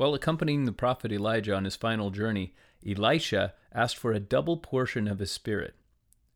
[0.00, 2.54] While accompanying the prophet Elijah on his final journey,
[2.88, 5.74] Elisha asked for a double portion of his spirit.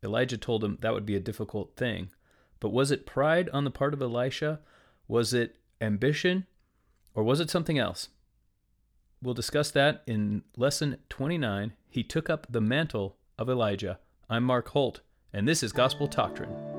[0.03, 2.11] Elijah told him that would be a difficult thing.
[2.59, 4.59] But was it pride on the part of Elisha?
[5.07, 6.45] Was it ambition?
[7.15, 8.09] Or was it something else?
[9.19, 11.73] We'll discuss that in lesson 29.
[11.89, 13.97] He took up the mantle of Elijah.
[14.29, 15.01] I'm Mark Holt,
[15.33, 16.74] and this is Gospel Doctrine.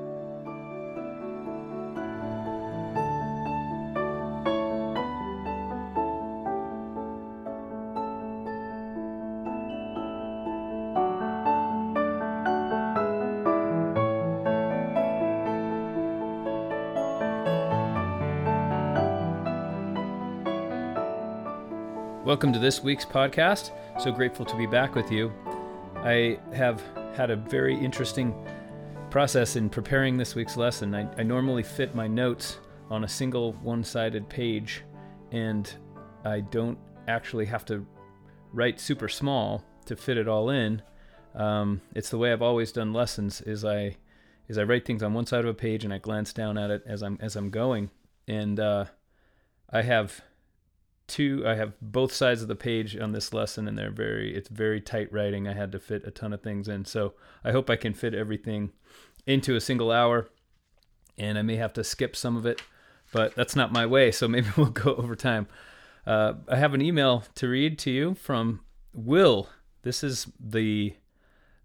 [22.27, 23.71] Welcome to this week's podcast.
[24.01, 25.31] So grateful to be back with you.
[25.95, 26.83] I have
[27.15, 28.35] had a very interesting
[29.09, 30.93] process in preparing this week's lesson.
[30.93, 34.83] I, I normally fit my notes on a single one sided page,
[35.31, 35.73] and
[36.25, 36.77] I don't
[37.07, 37.87] actually have to
[38.51, 40.81] write super small to fit it all in.
[41.33, 43.95] Um, it's the way I've always done lessons is I
[44.49, 46.71] is I write things on one side of a page and I glance down at
[46.71, 47.89] it as I'm as I'm going.
[48.27, 48.85] And uh,
[49.69, 50.21] I have
[51.07, 54.49] two i have both sides of the page on this lesson and they're very it's
[54.49, 55.47] very tight writing.
[55.47, 56.85] I had to fit a ton of things in.
[56.85, 58.71] So i hope i can fit everything
[59.25, 60.29] into a single hour
[61.17, 62.61] and i may have to skip some of it
[63.11, 65.47] but that's not my way so maybe we'll go over time.
[66.05, 68.61] Uh, i have an email to read to you from
[68.93, 69.49] will.
[69.83, 70.95] This is the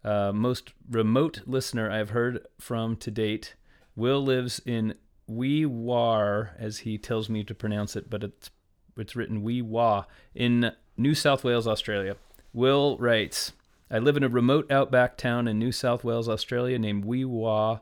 [0.05, 3.55] uh, most remote listener i've heard from to date.
[3.95, 4.95] Will lives in
[5.27, 8.51] we War, as he tells me to pronounce it, but it's
[8.97, 10.05] it's written Wee Waa
[10.35, 12.17] in New South Wales, Australia.
[12.53, 13.53] Will writes,
[13.91, 17.81] I live in a remote outback town in New South Wales, Australia named Wee Waa,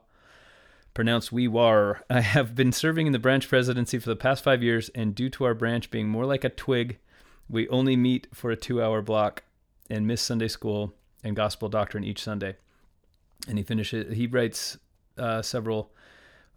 [0.95, 2.03] pronounced Wee War.
[2.11, 5.29] I have been serving in the branch presidency for the past five years, and due
[5.31, 6.99] to our branch being more like a twig,
[7.49, 9.45] we only meet for a two hour block
[9.89, 12.57] and miss Sunday school and gospel doctrine each Sunday.
[13.49, 14.79] And he finishes, he writes
[15.19, 15.91] uh, several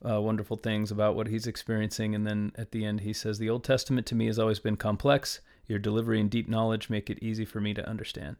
[0.08, 2.14] uh, wonderful things about what he's experiencing.
[2.14, 4.78] And then at the end, he says, The Old Testament to me has always been
[4.78, 5.40] complex.
[5.68, 8.38] Your delivery and deep knowledge make it easy for me to understand.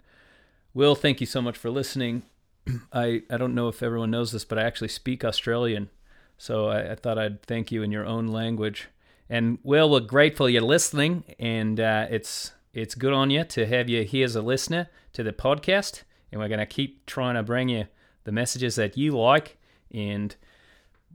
[0.74, 2.24] Will, thank you so much for listening.
[2.94, 5.90] I, I don't know if everyone knows this, but I actually speak Australian.
[6.38, 8.90] So I, I thought I'd thank you in your own language.
[9.30, 13.88] And Will, we're grateful you're listening, and uh, it's it's good on you to have
[13.88, 16.04] you here as a listener to the podcast.
[16.32, 17.86] And we're going to keep trying to bring you
[18.24, 19.58] the messages that you like
[19.92, 20.36] and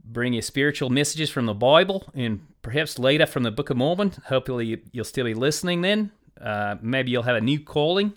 [0.03, 4.13] bring you spiritual messages from the Bible and perhaps later from the Book of Mormon.
[4.25, 6.11] Hopefully, you'll still be listening then.
[6.39, 8.13] Uh, maybe you'll have a new calling.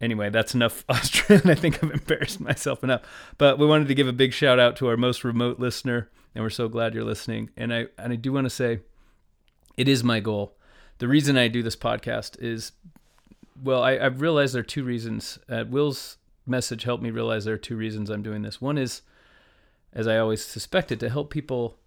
[0.00, 1.50] Anyway, that's enough Australian.
[1.50, 3.02] I think I've embarrassed myself enough.
[3.38, 6.42] But we wanted to give a big shout out to our most remote listener, and
[6.44, 7.50] we're so glad you're listening.
[7.56, 8.80] And I and I do want to say,
[9.76, 10.56] it is my goal.
[10.98, 12.72] The reason I do this podcast is,
[13.60, 15.38] well, I, I've realized there are two reasons.
[15.48, 18.60] Uh, Will's message helped me realize there are two reasons I'm doing this.
[18.60, 19.02] One is
[19.94, 21.78] as I always suspected, to help people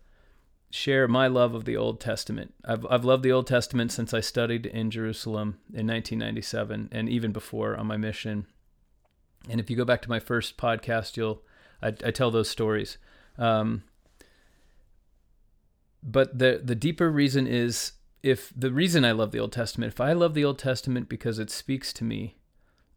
[0.69, 2.53] share my love of the Old Testament.
[2.66, 7.31] I've I've loved the Old Testament since I studied in Jerusalem in 1997 and even
[7.31, 8.47] before on my mission.
[9.50, 11.41] And if you go back to my first podcast, you'll
[11.81, 12.97] I, I tell those stories.
[13.38, 13.84] Um,
[16.03, 17.94] but the the deeper reason is
[18.24, 21.39] if the reason I love the Old Testament, if I love the Old Testament because
[21.39, 22.38] it speaks to me,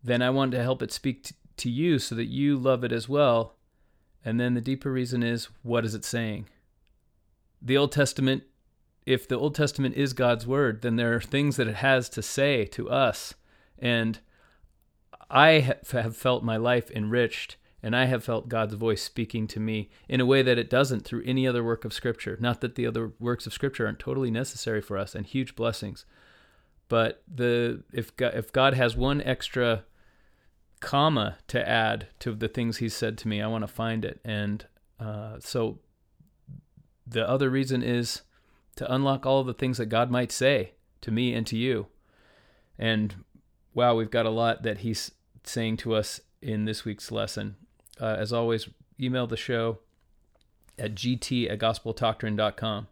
[0.03, 2.93] then I want to help it speak to, to you so that you love it
[2.93, 3.55] as well
[4.25, 6.47] and then the deeper reason is what is it saying?
[7.63, 8.45] The Old Testament,
[9.07, 12.23] if the Old Testament is God's word, then there are things that it has to
[12.23, 13.35] say to us.
[13.79, 14.19] And
[15.31, 19.89] I have felt my life enriched and I have felt God's voice speaking to me
[20.09, 22.37] in a way that it doesn't through any other work of Scripture.
[22.41, 26.05] Not that the other works of Scripture aren't totally necessary for us and huge blessings,
[26.89, 29.85] but the if God, if God has one extra
[30.81, 33.41] comma to add to the things he said to me.
[33.41, 34.21] I want to find it.
[34.25, 34.65] And
[34.99, 35.79] uh, so
[37.07, 38.23] the other reason is
[38.77, 41.87] to unlock all the things that God might say to me and to you.
[42.79, 43.25] And
[43.75, 45.13] wow, we've got a lot that he's
[45.45, 47.57] saying to us in this week's lesson.
[48.01, 48.69] Uh, as always,
[48.99, 49.79] email the show
[50.79, 52.89] at gt at gospeldoctrine.com.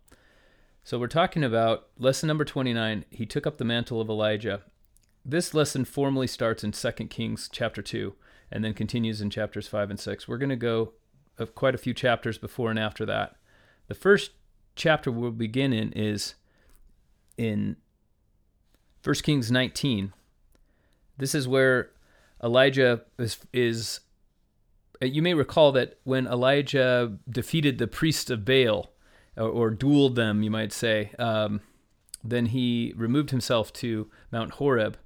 [0.84, 3.04] So we're talking about lesson number 29.
[3.10, 4.62] He took up the mantle of Elijah.
[5.24, 8.14] This lesson formally starts in 2 Kings chapter 2
[8.50, 10.26] and then continues in chapters 5 and 6.
[10.26, 10.92] We're going to go
[11.38, 13.36] uh, quite a few chapters before and after that.
[13.88, 14.32] The first
[14.74, 16.34] chapter we'll begin in is
[17.36, 17.76] in
[19.04, 20.12] 1 Kings 19.
[21.18, 21.90] This is where
[22.42, 24.00] Elijah is, is
[25.02, 28.92] uh, you may recall that when Elijah defeated the priests of Baal,
[29.36, 31.60] or, or dueled them, you might say, um,
[32.22, 34.98] then he removed himself to Mount Horeb.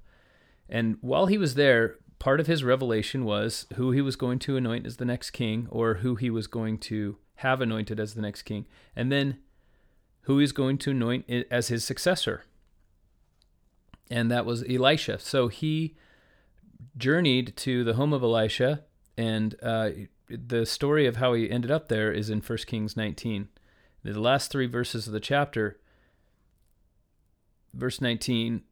[0.69, 4.57] And while he was there, part of his revelation was who he was going to
[4.57, 8.21] anoint as the next king or who he was going to have anointed as the
[8.21, 8.65] next king.
[8.95, 9.39] And then
[10.21, 12.43] who he's going to anoint as his successor.
[14.09, 15.19] And that was Elisha.
[15.19, 15.95] So he
[16.97, 18.83] journeyed to the home of Elisha,
[19.17, 19.89] and uh,
[20.29, 23.49] the story of how he ended up there is in 1 Kings 19.
[24.03, 25.79] The last three verses of the chapter,
[27.73, 28.63] verse 19,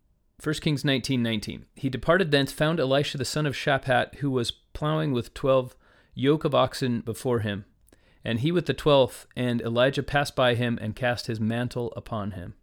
[0.43, 1.65] 1 Kings 19 19.
[1.75, 5.75] He departed thence, found Elisha the son of Shaphat, who was plowing with twelve
[6.13, 7.65] yoke of oxen before him
[8.23, 12.31] and he with the twelfth, and Elijah passed by him and cast his mantle upon
[12.31, 12.53] him.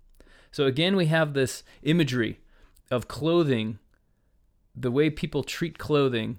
[0.51, 2.41] So again, we have this imagery
[2.91, 3.79] of clothing,
[4.75, 6.39] the way people treat clothing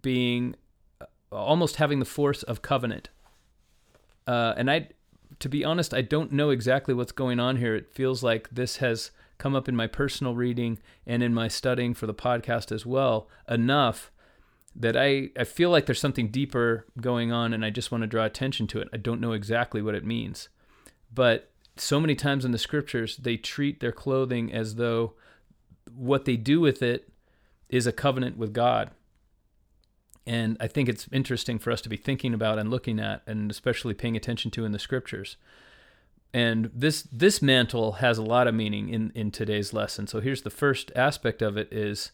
[0.00, 0.54] being
[1.00, 3.10] uh, almost having the force of covenant.
[4.26, 4.88] Uh, and I,
[5.40, 7.74] to be honest, I don't know exactly what's going on here.
[7.74, 11.94] It feels like this has come up in my personal reading and in my studying
[11.94, 14.10] for the podcast as well enough
[14.74, 18.06] that I, I feel like there's something deeper going on and I just want to
[18.06, 18.88] draw attention to it.
[18.92, 20.48] I don't know exactly what it means.
[21.12, 25.14] But so many times in the scriptures, they treat their clothing as though
[25.94, 27.08] what they do with it
[27.68, 28.90] is a covenant with God.
[30.26, 33.50] And I think it's interesting for us to be thinking about and looking at and
[33.50, 35.36] especially paying attention to in the scriptures.
[36.36, 40.06] And this this mantle has a lot of meaning in, in today's lesson.
[40.06, 42.12] So here's the first aspect of it is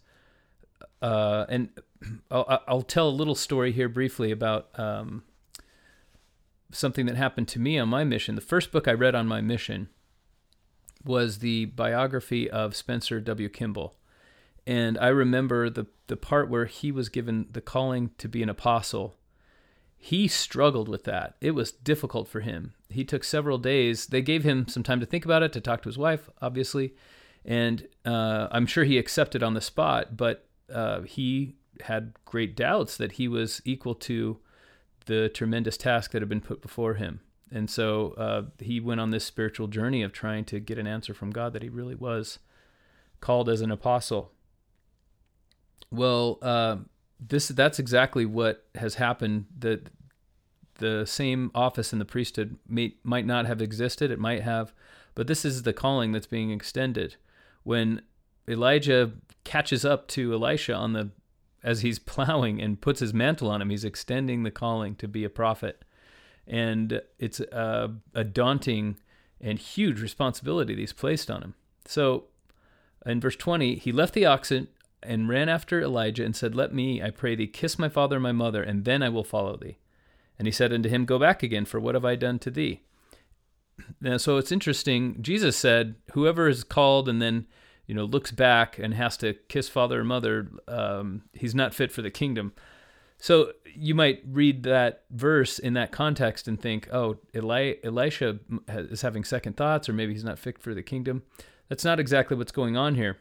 [1.03, 1.71] uh, and
[2.31, 5.25] I'll, I'll, tell a little story here briefly about um,
[6.71, 8.37] something that happened to me on my mission.
[8.37, 9.89] The first book I read on my mission
[11.05, 13.49] was the biography of Spencer W.
[13.49, 13.97] Kimball.
[14.69, 18.49] And I remember the, the part where he was given the calling to be an
[18.49, 19.17] apostle.
[20.05, 21.37] He struggled with that.
[21.41, 22.75] It was difficult for him.
[22.91, 24.07] He took several days.
[24.07, 26.97] They gave him some time to think about it, to talk to his wife, obviously.
[27.45, 32.97] And uh, I'm sure he accepted on the spot, but uh, he had great doubts
[32.97, 34.41] that he was equal to
[35.07, 37.21] the tremendous task that had been put before him.
[37.53, 41.15] And so uh, he went on this spiritual journey of trying to get an answer
[41.15, 42.41] from God that he really was
[43.21, 44.33] called as an apostle.
[45.93, 46.79] Well, uh,
[47.29, 49.47] this that's exactly what has happened.
[49.59, 49.89] That
[50.77, 54.11] the same office in the priesthood may, might not have existed.
[54.11, 54.73] It might have,
[55.15, 57.17] but this is the calling that's being extended.
[57.63, 58.03] When
[58.49, 59.13] Elijah
[59.45, 61.11] catches up to Elisha on the
[61.65, 63.71] as he's plowing and puts his mantle on him.
[63.71, 65.85] He's extending the calling to be a prophet,
[66.47, 68.97] and it's a, a daunting
[69.41, 71.55] and huge responsibility that he's placed on him.
[71.87, 72.25] So,
[73.05, 74.69] in verse twenty, he left the oxen
[75.03, 78.23] and ran after Elijah and said, "Let me, I pray thee, kiss my father and
[78.23, 79.79] my mother, and then I will follow thee."
[80.39, 82.83] And he said unto him, Go back again, for what have I done to thee?
[84.01, 85.23] Now, so it's interesting.
[85.23, 87.47] Jesus said, Whoever is called and then
[87.87, 91.93] you know, looks back and has to kiss father or mother, um, he's not fit
[91.93, 92.53] for the kingdom.
[93.19, 98.39] So you might read that verse in that context and think, oh, Eli- Elisha
[98.69, 101.23] is having second thoughts, or maybe he's not fit for the kingdom.
[101.69, 103.19] That's not exactly what's going on here.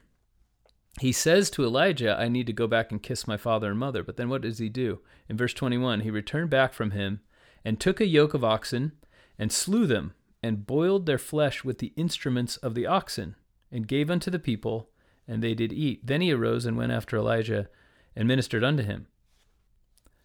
[0.99, 4.03] He says to Elijah, I need to go back and kiss my father and mother.
[4.03, 4.99] But then what does he do?
[5.29, 7.21] In verse 21, he returned back from him
[7.63, 8.91] and took a yoke of oxen
[9.39, 13.35] and slew them and boiled their flesh with the instruments of the oxen
[13.71, 14.89] and gave unto the people,
[15.27, 16.05] and they did eat.
[16.05, 17.69] Then he arose and went after Elijah
[18.15, 19.07] and ministered unto him.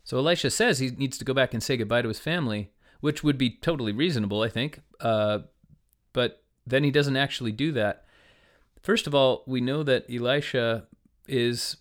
[0.02, 2.70] So Elisha says he needs to go back and say goodbye to his family,
[3.00, 4.80] which would be totally reasonable, I think.
[5.00, 5.40] Uh,
[6.12, 8.05] but then he doesn't actually do that.
[8.86, 10.86] First of all, we know that Elisha
[11.26, 11.78] is,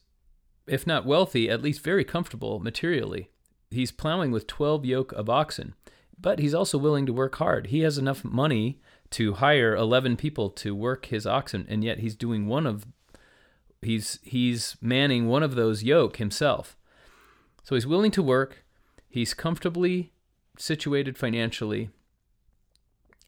[0.66, 3.30] if not wealthy, at least very comfortable materially.
[3.70, 5.76] He's plowing with 12 yoke of oxen,
[6.20, 7.68] but he's also willing to work hard.
[7.68, 8.80] He has enough money
[9.12, 12.88] to hire 11 people to work his oxen and yet he's doing one of
[13.84, 16.76] he's he's manning one of those yoke himself
[17.64, 18.66] so he's willing to work
[19.08, 20.12] he's comfortably
[20.58, 21.92] situated financially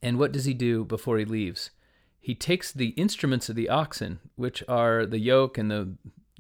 [0.02, 1.70] and what does he do before he leaves
[2.28, 5.94] he takes the instruments of the oxen which are the yoke and the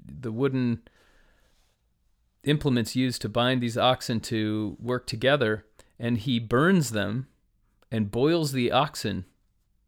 [0.05, 0.81] the wooden
[2.43, 5.65] implements used to bind these oxen to work together
[5.97, 7.27] and he burns them
[7.89, 9.23] and boils the oxen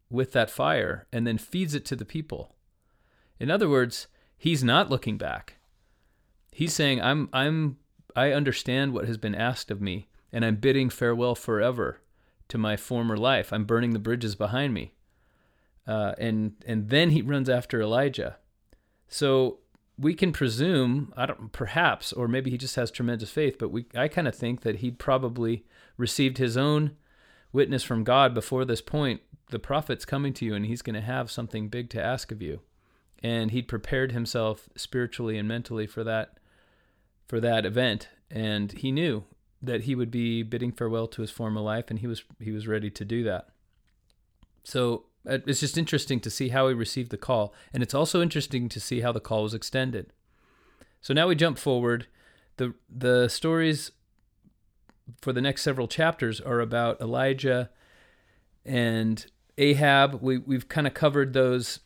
[0.08, 2.54] with that fire and then feeds it to the people.
[3.38, 4.06] In other words,
[4.38, 5.56] he's not looking back.
[6.50, 7.76] He's saying, I'm, I'm,
[8.16, 12.00] I understand what has been asked of me, and I'm bidding farewell forever
[12.48, 13.52] to my former life.
[13.52, 14.94] I'm burning the bridges behind me.
[15.86, 18.36] Uh, and, and then he runs after Elijah.
[19.08, 19.58] So
[19.98, 23.86] we can presume, I don't, perhaps, or maybe he just has tremendous faith, but we,
[23.94, 25.64] I kind of think that he probably
[25.96, 26.92] received his own
[27.52, 29.20] witness from God before this point,
[29.50, 32.40] the prophet's coming to you and he's going to have something big to ask of
[32.40, 32.60] you.
[33.22, 36.38] And he'd prepared himself spiritually and mentally for that
[37.28, 39.24] for that event and he knew
[39.62, 42.66] that he would be bidding farewell to his former life and he was he was
[42.66, 43.48] ready to do that.
[44.64, 48.68] So it's just interesting to see how he received the call and it's also interesting
[48.68, 50.12] to see how the call was extended.
[51.00, 52.06] So now we jump forward.
[52.56, 53.92] The the stories
[55.20, 57.70] for the next several chapters are about Elijah
[58.64, 59.24] and
[59.58, 60.20] Ahab.
[60.22, 61.80] We we've kind of covered those,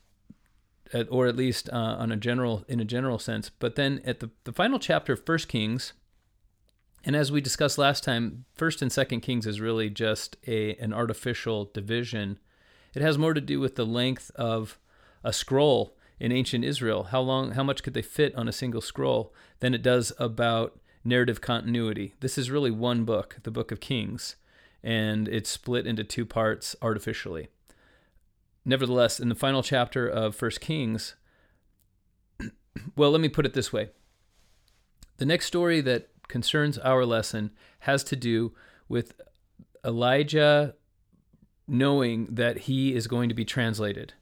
[1.08, 3.50] or at least uh, on a general in a general sense.
[3.50, 5.92] But then at the the final chapter of First Kings,
[7.04, 10.92] and as we discussed last time, First and Second Kings is really just a an
[10.92, 12.38] artificial division.
[12.94, 14.78] It has more to do with the length of
[15.22, 17.04] a scroll in ancient Israel.
[17.04, 19.34] How long, how much could they fit on a single scroll?
[19.60, 22.14] Than it does about narrative continuity.
[22.20, 24.36] This is really one book, the Book of Kings,
[24.82, 27.48] and it's split into two parts artificially.
[28.64, 31.16] Nevertheless, in the final chapter of First Kings,
[32.96, 33.90] well, let me put it this way.
[35.18, 38.54] The next story that concerns our lesson has to do
[38.88, 39.20] with
[39.84, 40.74] Elijah
[41.66, 44.12] knowing that he is going to be translated.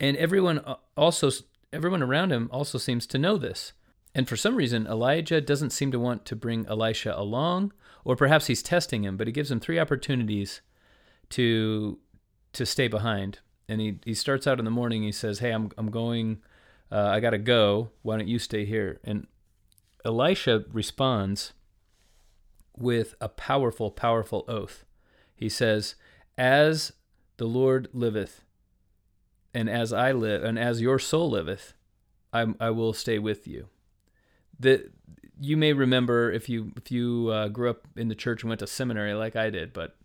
[0.00, 0.62] And everyone
[0.96, 1.30] also
[1.72, 3.72] everyone around him also seems to know this.
[4.14, 7.72] And for some reason, Elijah doesn't seem to want to bring Elisha along,
[8.04, 10.60] or perhaps he's testing him, but he gives him three opportunities
[11.30, 11.98] to
[12.54, 13.40] to stay behind.
[13.68, 15.02] And he, he starts out in the morning.
[15.02, 16.38] He says, "Hey, I'm I'm going.
[16.90, 17.90] Uh, I gotta go.
[18.02, 19.26] Why don't you stay here?" And
[20.04, 21.52] Elisha responds
[22.76, 24.84] with a powerful, powerful oath.
[25.34, 25.96] He says,
[26.38, 26.92] "As
[27.36, 28.44] the Lord liveth,
[29.52, 31.74] and as I live, and as your soul liveth,
[32.32, 33.68] I, I will stay with you."
[34.60, 34.92] that
[35.40, 38.60] you may remember if you if you uh, grew up in the church and went
[38.60, 39.96] to seminary like I did, but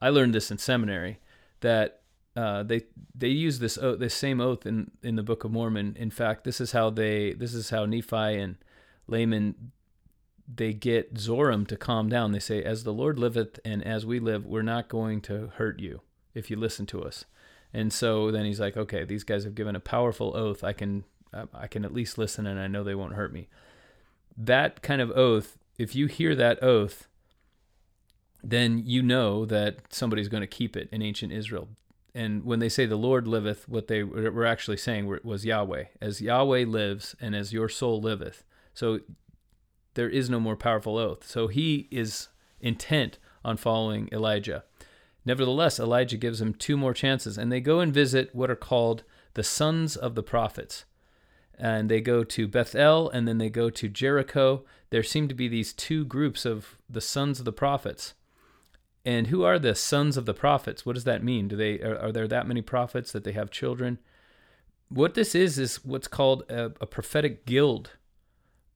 [0.00, 1.18] I learned this in seminary
[1.60, 2.02] that
[2.36, 2.82] uh, they
[3.14, 5.96] they use this oath, this same oath in in the Book of Mormon.
[5.98, 8.56] In fact, this is how they this is how Nephi and
[9.08, 9.72] Laman
[10.52, 12.32] they get Zoram to calm down.
[12.32, 15.80] They say, "As the Lord liveth and as we live, we're not going to hurt
[15.80, 16.02] you
[16.34, 17.24] if you listen to us."
[17.72, 20.62] And so then he's like, "Okay, these guys have given a powerful oath.
[20.62, 21.04] I can
[21.52, 23.48] I can at least listen, and I know they won't hurt me."
[24.36, 27.08] that kind of oath, if you hear that oath,
[28.42, 31.68] then you know that somebody's going to keep it in ancient Israel.
[32.14, 35.84] And when they say the Lord liveth, what they were actually saying was Yahweh.
[36.00, 38.42] As Yahweh lives and as your soul liveth.
[38.72, 39.00] So
[39.96, 41.26] there is no more powerful oath.
[41.26, 42.28] So he is
[42.60, 44.64] intent on following Elijah.
[45.24, 49.02] Nevertheless, Elijah gives him two more chances, and they go and visit what are called
[49.34, 50.84] the sons of the prophets
[51.58, 54.64] and they go to Bethel and then they go to Jericho.
[54.90, 58.14] There seem to be these two groups of the sons of the prophets.
[59.04, 60.84] And who are the sons of the prophets?
[60.84, 61.48] What does that mean?
[61.48, 63.98] Do they are, are there that many prophets that they have children?
[64.88, 67.92] What this is is what's called a, a prophetic guild,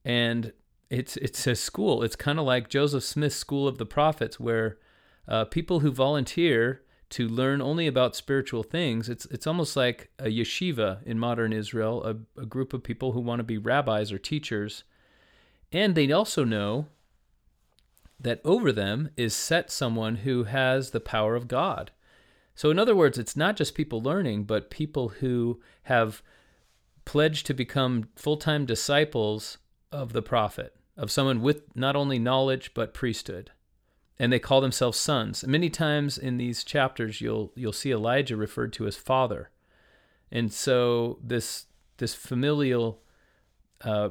[0.03, 0.53] and
[0.91, 2.03] it's it's a school.
[2.03, 4.77] It's kind of like Joseph Smith's School of the Prophets, where
[5.27, 6.81] uh, people who volunteer
[7.11, 9.09] to learn only about spiritual things.
[9.09, 13.21] It's it's almost like a yeshiva in modern Israel, a, a group of people who
[13.21, 14.83] want to be rabbis or teachers.
[15.71, 16.87] And they also know
[18.19, 21.91] that over them is set someone who has the power of God.
[22.53, 26.21] So, in other words, it's not just people learning, but people who have
[27.05, 29.57] pledged to become full time disciples
[29.91, 33.51] of the prophet, of someone with not only knowledge, but priesthood
[34.21, 35.43] and they call themselves sons.
[35.47, 39.49] Many times in these chapters, you'll you'll see Elijah referred to as father,
[40.31, 41.65] and so this
[41.97, 43.01] this familial
[43.83, 44.09] uh,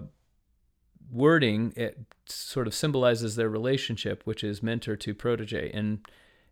[1.13, 1.97] wording it
[2.27, 6.05] sort of symbolizes their relationship, which is mentor to protege, and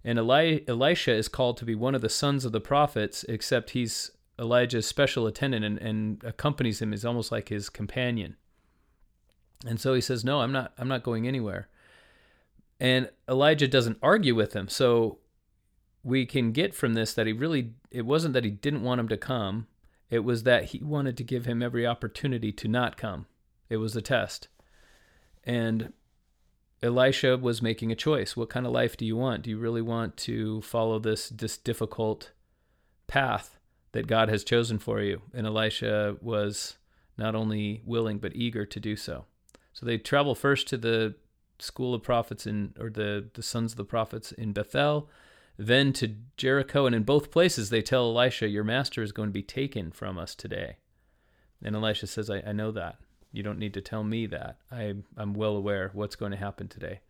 [0.05, 3.71] and Eli- Elisha is called to be one of the sons of the prophets, except
[3.71, 6.93] he's Elijah's special attendant and, and accompanies him.
[6.93, 8.37] is almost like his companion.
[9.67, 10.73] And so he says, "No, I'm not.
[10.79, 11.69] I'm not going anywhere."
[12.81, 14.69] And Elijah doesn't argue with him.
[14.69, 15.19] So
[16.05, 19.09] we can get from this that he really, it wasn't that he didn't want him
[19.09, 19.67] to come,
[20.11, 23.27] it was that he wanted to give him every opportunity to not come.
[23.69, 24.49] It was a test.
[25.45, 25.93] And
[26.83, 28.37] Elisha was making a choice.
[28.37, 29.43] What kind of life do you want?
[29.43, 32.31] Do you really want to follow this, this difficult
[33.07, 33.59] path
[33.93, 35.23] that God has chosen for you?
[35.35, 36.79] And Elisha was
[37.19, 39.27] not only willing, but eager to do so.
[39.79, 41.15] So they travel first to the
[41.61, 45.09] school of prophets in or the the sons of the prophets in Bethel,
[45.57, 49.33] then to Jericho, and in both places they tell Elisha, "Your master is going to
[49.33, 50.79] be taken from us today."
[51.63, 52.99] And Elisha says, "I, I know that.
[53.31, 54.59] You don't need to tell me that.
[54.73, 57.01] I I'm well aware what's going to happen today."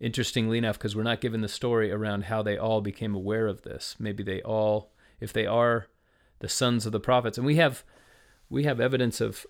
[0.00, 3.62] interestingly enough, because we're not given the story around how they all became aware of
[3.62, 3.96] this.
[3.98, 5.88] Maybe they all, if they are
[6.38, 7.84] the sons of the prophets, and we have
[8.48, 9.44] we have evidence of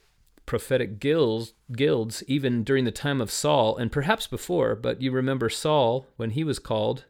[0.49, 5.51] prophetic guilds guilds even during the time of Saul and perhaps before but you remember
[5.51, 7.05] Saul when he was called.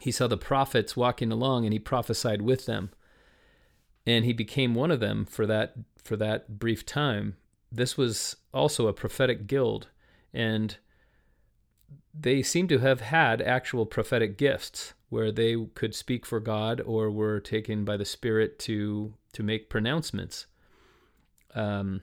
[0.00, 2.90] He saw the prophets walking along and he prophesied with them.
[4.06, 7.36] And he became one of them for that for that brief time.
[7.72, 9.88] This was also a prophetic guild
[10.32, 10.76] and
[12.14, 17.10] they seem to have had actual prophetic gifts where they could speak for God or
[17.10, 20.46] were taken by the Spirit to to make pronouncements.
[21.56, 22.02] Um,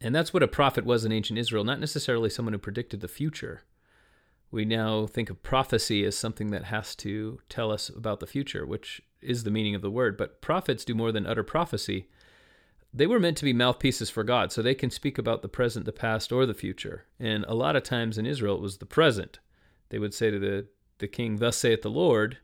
[0.00, 3.08] and that's what a prophet was in ancient Israel, not necessarily someone who predicted the
[3.08, 3.62] future.
[4.50, 8.64] We now think of prophecy as something that has to tell us about the future,
[8.64, 10.16] which is the meaning of the word.
[10.16, 12.08] But prophets do more than utter prophecy.
[12.94, 15.84] They were meant to be mouthpieces for God, so they can speak about the present,
[15.84, 17.04] the past, or the future.
[17.20, 19.40] And a lot of times in Israel, it was the present.
[19.90, 20.66] They would say to the,
[20.98, 22.38] the king, Thus saith the Lord,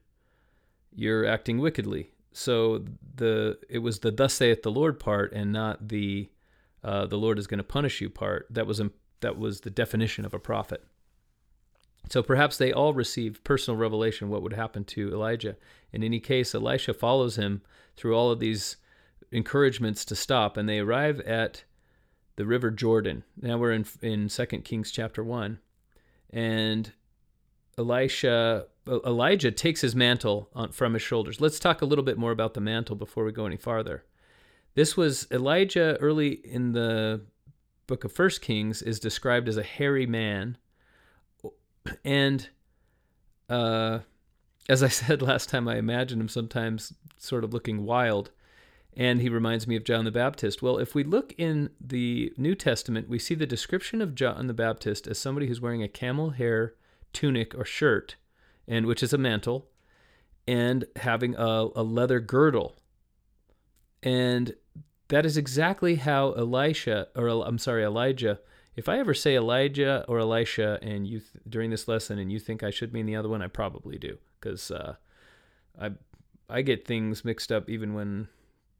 [0.94, 2.11] you're acting wickedly.
[2.32, 2.84] So
[3.14, 6.28] the it was the thus saith the Lord part and not the
[6.84, 8.46] uh, the Lord is going to punish you part.
[8.50, 8.80] That was
[9.20, 10.84] that was the definition of a prophet.
[12.10, 15.56] So perhaps they all received personal revelation what would happen to Elijah.
[15.90, 17.62] In any case, Elisha follows him
[17.96, 18.76] through all of these
[19.32, 21.64] encouragements to stop, and they arrive at
[22.36, 23.24] the river Jordan.
[23.40, 25.60] Now we're in in Second Kings chapter one,
[26.30, 26.92] and
[27.78, 31.40] Elisha Elijah takes his mantle on, from his shoulders.
[31.40, 34.04] Let's talk a little bit more about the mantle before we go any farther.
[34.75, 37.21] This was Elijah early in the
[37.87, 40.57] book of First Kings is described as a hairy man,
[42.04, 42.49] and
[43.49, 44.00] uh,
[44.69, 48.33] as I said last time, I imagine him sometimes sort of looking wild,
[48.97, 50.61] and he reminds me of John the Baptist.
[50.61, 54.54] Well, if we look in the New Testament, we see the description of John the
[54.54, 56.75] Baptist as somebody who's wearing a camel hair
[57.12, 58.16] tunic or shirt,
[58.66, 59.69] and which is a mantle,
[60.49, 62.75] and having a, a leather girdle.
[64.02, 64.54] And
[65.08, 68.40] that is exactly how Elisha, or I'm sorry, Elijah.
[68.76, 72.40] If I ever say Elijah or Elisha, and you th- during this lesson, and you
[72.40, 74.97] think I should mean the other one, I probably do, because uh,
[75.80, 75.93] I
[76.49, 78.28] I get things mixed up even when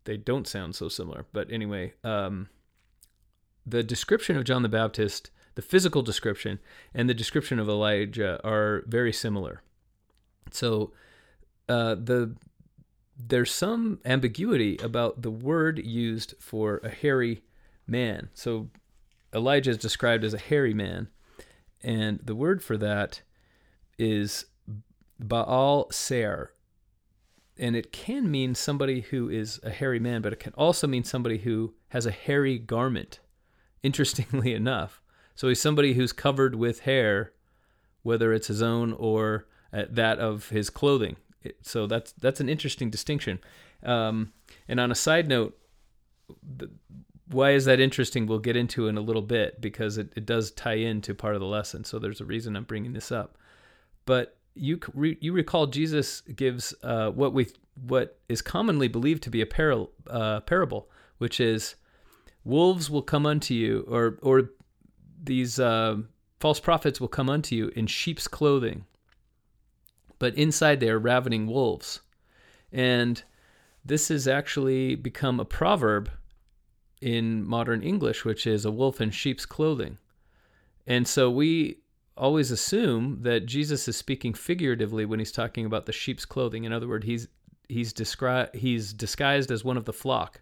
[0.05, 1.27] they don't sound so similar.
[1.33, 2.49] But anyway, um,
[3.67, 6.59] the description of John the Baptist, the physical description,
[6.93, 9.63] and the description of Elijah are very similar.
[10.51, 10.93] So
[11.69, 12.35] uh, the
[13.17, 17.43] there's some ambiguity about the word used for a hairy
[17.87, 18.29] man.
[18.35, 18.71] So
[19.33, 21.09] Elijah is described as a hairy man,
[21.83, 23.23] and the word for that
[23.99, 24.47] is
[25.19, 26.53] Baal Ser.
[27.57, 31.05] And it can mean somebody who is a hairy man, but it can also mean
[31.05, 33.21] somebody who has a hairy garment,
[33.83, 35.01] interestingly enough.
[35.37, 37.33] So he's somebody who's covered with hair,
[38.03, 41.17] whether it's his own or uh, that of his clothing
[41.63, 43.39] so that's that's an interesting distinction.
[43.83, 44.33] Um,
[44.69, 45.59] and on a side note,
[46.57, 46.71] the,
[47.29, 48.27] why is that interesting?
[48.27, 51.41] We'll get into in a little bit because it, it does tie into part of
[51.41, 51.85] the lesson.
[51.85, 53.39] So there's a reason I'm bringing this up.
[54.05, 54.79] But you
[55.21, 57.49] you recall Jesus gives uh, what we
[57.87, 61.75] what is commonly believed to be a uh, parable, which is
[62.45, 64.51] wolves will come unto you, or or
[65.23, 65.97] these uh,
[66.41, 68.85] false prophets will come unto you in sheep's clothing,
[70.19, 72.01] but inside they are ravening wolves.
[72.73, 73.23] And
[73.85, 76.11] this has actually become a proverb
[77.01, 79.99] in modern English, which is a wolf in sheep's clothing.
[80.87, 81.79] And so we
[82.17, 86.65] always assume that Jesus is speaking figuratively when he's talking about the sheep's clothing.
[86.65, 87.29] In other words, he's
[87.69, 90.41] he's descri- he's disguised as one of the flock.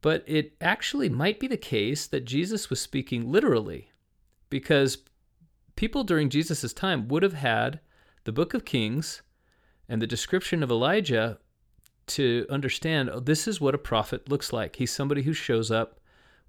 [0.00, 3.90] But it actually might be the case that Jesus was speaking literally
[4.50, 4.98] because
[5.76, 7.80] people during Jesus' time would have had
[8.28, 9.22] the book of Kings
[9.88, 11.38] and the description of Elijah
[12.08, 14.76] to understand oh, this is what a prophet looks like.
[14.76, 15.98] He's somebody who shows up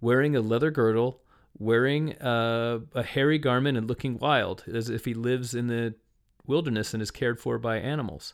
[0.02, 1.22] wearing a leather girdle,
[1.58, 5.96] wearing a, a hairy garment, and looking wild, as if he lives in the
[6.46, 8.34] wilderness and is cared for by animals.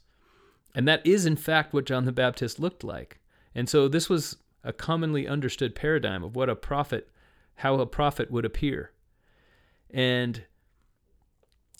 [0.74, 3.20] And that is, in fact, what John the Baptist looked like.
[3.54, 7.12] And so this was a commonly understood paradigm of what a prophet,
[7.58, 8.92] how a prophet would appear.
[9.92, 10.46] And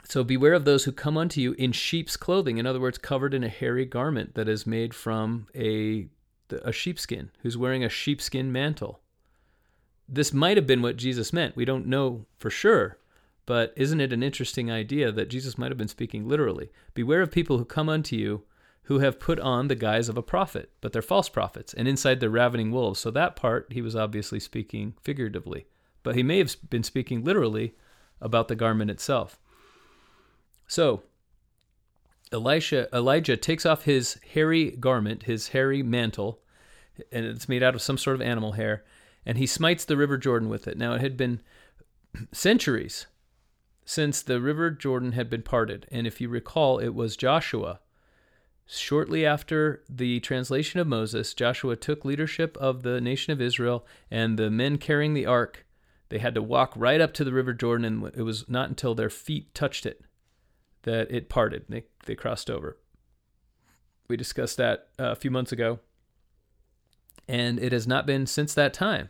[0.08, 3.34] so beware of those who come unto you in sheep's clothing, in other words, covered
[3.34, 6.08] in a hairy garment that is made from a,
[6.52, 9.02] a sheepskin, who's wearing a sheepskin mantle.
[10.08, 11.56] This might have been what Jesus meant.
[11.56, 13.00] We don't know for sure,
[13.48, 16.70] but isn't it an interesting idea that Jesus might have been speaking literally?
[16.94, 18.44] Beware of people who come unto you
[18.84, 22.20] who have put on the guise of a prophet, but they're false prophets, and inside
[22.20, 23.00] they're ravening wolves.
[23.00, 25.66] So that part he was obviously speaking figuratively,
[26.04, 27.74] but he may have been speaking literally
[28.22, 29.40] about the garment itself.
[30.68, 31.04] So,
[32.32, 36.40] Elisha, Elijah takes off his hairy garment, his hairy mantle,
[37.12, 38.84] and it's made out of some sort of animal hair,
[39.26, 40.78] and he smites the river Jordan with it.
[40.78, 41.42] Now, it had been
[42.32, 43.08] centuries
[43.86, 47.80] since the river Jordan had been parted, and if you recall, it was Joshua.
[48.68, 54.40] Shortly after the translation of Moses, Joshua took leadership of the nation of Israel, and
[54.40, 55.68] the men carrying the ark,
[56.10, 58.96] they had to walk right up to the river Jordan, and it was not until
[58.96, 60.02] their feet touched it
[60.86, 61.66] that it parted.
[61.70, 62.78] They, they crossed over.
[64.08, 65.80] We discussed that uh, a few months ago.
[67.28, 69.10] And it has not been since that time.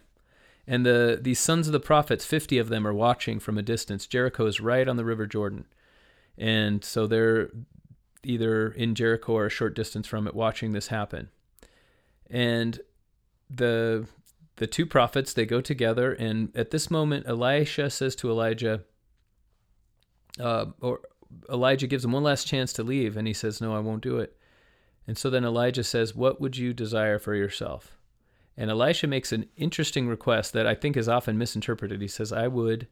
[0.67, 4.07] And the these sons of the prophets, 50 of them are watching from a distance.
[4.07, 5.65] Jericho is right on the river Jordan.
[6.38, 7.51] And so they're
[8.23, 11.29] either in Jericho or a short distance from it watching this happen.
[12.29, 12.79] And
[13.49, 14.07] the
[14.55, 18.81] the two prophets they go together and at this moment Elisha says to Elijah
[20.39, 21.01] uh, or
[21.49, 24.19] Elijah gives him one last chance to leave, and he says, No, I won't do
[24.19, 24.38] it.
[25.07, 27.97] And so then Elijah says, What would you desire for yourself?
[28.57, 32.01] And Elisha makes an interesting request that I think is often misinterpreted.
[32.01, 32.88] He says, I would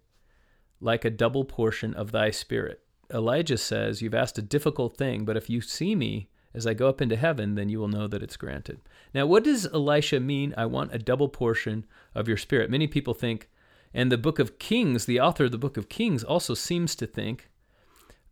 [0.81, 2.81] like a double portion of thy spirit.
[3.13, 6.87] Elijah says, You've asked a difficult thing, but if you see me as I go
[6.87, 8.79] up into heaven, then you will know that it's granted.
[9.13, 10.53] Now, what does Elisha mean?
[10.55, 12.69] I want a double portion of your spirit.
[12.69, 13.49] Many people think,
[13.93, 17.07] and the book of Kings, the author of the book of Kings also seems to
[17.07, 17.49] think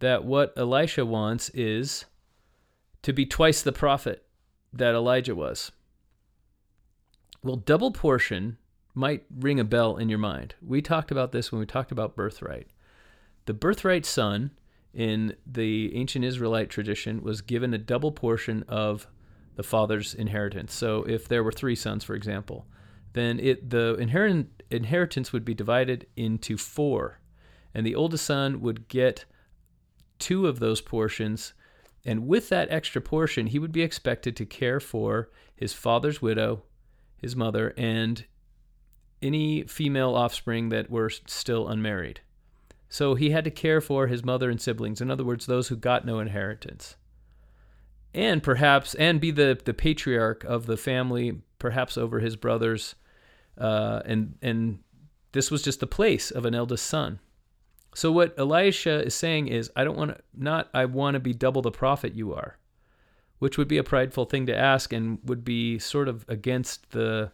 [0.02, 2.06] that what Elisha wants is
[3.04, 4.26] to be twice the prophet
[4.74, 5.72] that Elijah was.
[7.44, 8.58] Well, double portion
[8.94, 10.56] might ring a bell in your mind.
[10.62, 12.68] We talked about this when we talked about birthright.
[13.46, 14.52] The birthright son
[14.94, 19.08] in the ancient Israelite tradition was given a double portion of
[19.56, 20.74] the father's inheritance.
[20.74, 22.66] So if there were three sons, for example,
[23.14, 27.20] then it the inherit, inheritance would be divided into four,
[27.74, 29.26] and the oldest son would get
[30.22, 31.54] two of those portions.
[32.06, 36.64] And with that extra portion, he would be expected to care for his father's widow,
[37.18, 38.26] his mother, and
[39.22, 42.22] any female offspring that were still unmarried.
[42.90, 45.76] So he had to care for his mother and siblings, in other words, those who
[45.76, 46.96] got no inheritance.
[48.14, 52.96] And perhaps, and be the, the patriarch of the family, perhaps over his brothers.
[53.58, 54.80] Uh, and, and
[55.32, 57.20] this was just the place of an eldest son.
[57.94, 61.34] So what Elisha is saying is, I don't want to, not I want to be
[61.34, 62.58] double the prophet you are,
[63.40, 67.32] which would be a prideful thing to ask and would be sort of against the.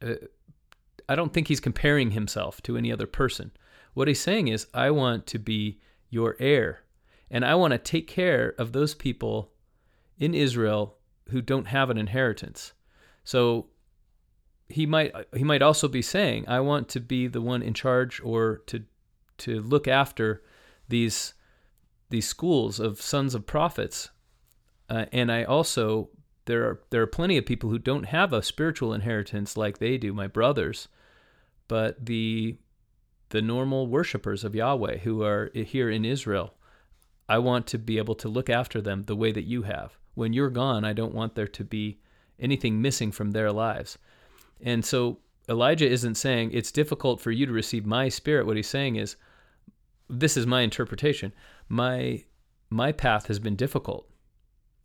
[0.00, 0.14] Uh,
[1.08, 3.52] I don't think he's comparing himself to any other person.
[3.94, 5.78] What he's saying is, I want to be
[6.10, 6.82] your heir,
[7.30, 9.52] and I want to take care of those people
[10.18, 10.96] in Israel
[11.28, 12.72] who don't have an inheritance.
[13.24, 13.66] So
[14.72, 18.20] he might he might also be saying, I want to be the one in charge
[18.24, 18.84] or to
[19.38, 20.42] to look after
[20.88, 21.34] these
[22.10, 24.10] these schools of sons of prophets.
[24.88, 26.10] Uh, and I also
[26.46, 29.98] there are there are plenty of people who don't have a spiritual inheritance like they
[29.98, 30.88] do, my brothers,
[31.68, 32.56] but the
[33.28, 36.54] the normal worshipers of Yahweh who are here in Israel.
[37.28, 39.96] I want to be able to look after them the way that you have.
[40.14, 41.98] When you're gone, I don't want there to be
[42.38, 43.96] anything missing from their lives.
[44.62, 48.46] And so Elijah isn't saying it's difficult for you to receive my spirit.
[48.46, 49.16] What he's saying is,
[50.08, 51.32] this is my interpretation.
[51.68, 52.24] My
[52.70, 54.08] my path has been difficult.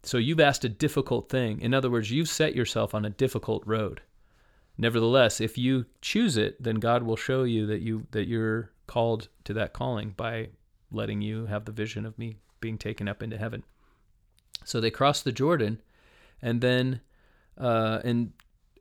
[0.04, 1.62] So you've asked a difficult thing.
[1.62, 4.02] In other words, you've set yourself on a difficult road.
[4.78, 9.28] Nevertheless, if you choose it, then God will show you that you that you're called
[9.44, 10.50] to that calling by
[10.92, 13.64] letting you have the vision of me being taken up into heaven.
[14.64, 15.82] So they cross the Jordan,
[16.42, 17.02] and then
[17.58, 18.34] uh, and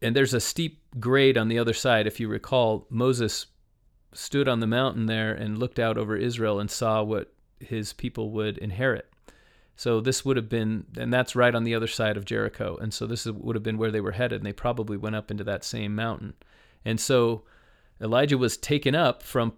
[0.02, 2.06] and there's a steep grade on the other side.
[2.06, 3.46] If you recall, Moses
[4.12, 8.30] stood on the mountain there and looked out over Israel and saw what his people
[8.30, 9.10] would inherit.
[9.76, 12.78] So this would have been, and that's right on the other side of Jericho.
[12.80, 14.40] And so this would have been where they were headed.
[14.40, 16.32] And they probably went up into that same mountain.
[16.84, 17.42] And so
[18.00, 19.52] Elijah was taken up from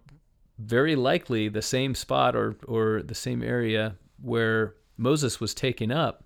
[0.59, 6.25] very likely the same spot or, or the same area where Moses was taken up.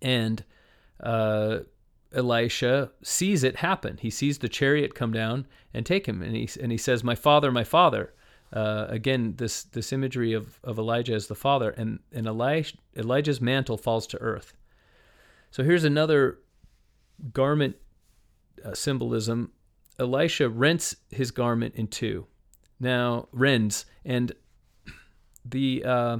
[0.00, 0.44] And
[1.00, 1.60] uh,
[2.14, 3.98] Elisha sees it happen.
[4.00, 7.14] He sees the chariot come down and take him, and he and he says, "My
[7.14, 8.12] father, my father."
[8.52, 13.40] Uh, again, this this imagery of, of Elijah as the father, and and Elijah, Elijah's
[13.40, 14.54] mantle falls to earth.
[15.50, 16.38] So here's another
[17.32, 17.76] garment
[18.64, 19.52] uh, symbolism.
[19.98, 22.26] Elisha rents his garment in two.
[22.78, 24.32] Now rends, and
[25.44, 26.18] the uh,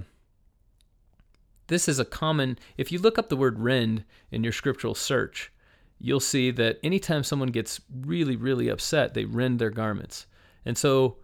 [1.66, 2.58] this is a common.
[2.76, 5.52] If you look up the word rend in your scriptural search,
[6.02, 10.26] you'll see that anytime someone gets really, really upset, they rend their garments.
[10.64, 11.18] And so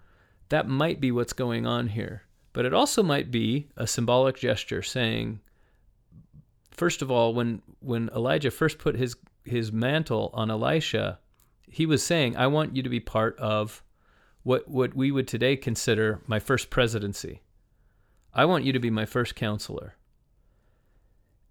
[0.51, 2.23] that might be what's going on here.
[2.53, 5.41] But it also might be a symbolic gesture saying,
[6.71, 11.19] first of all, when when Elijah first put his his mantle on Elisha,
[11.67, 13.83] he was saying, I want you to be part of
[14.45, 17.43] what what we would today consider my first presidency.
[18.33, 19.97] I want you to be my first counselor.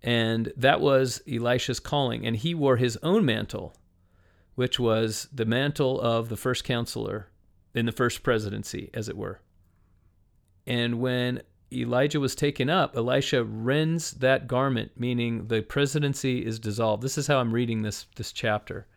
[0.04, 2.26] And that was Elisha's calling.
[2.26, 3.76] And he wore his own mantle,
[4.56, 7.30] which was the mantle of the first counselor
[7.74, 9.42] in the first presidency, as it were.
[10.66, 17.04] And when Elijah was taken up, Elisha rends that garment, meaning the presidency is dissolved.
[17.04, 18.88] This is how I'm reading this, this chapter.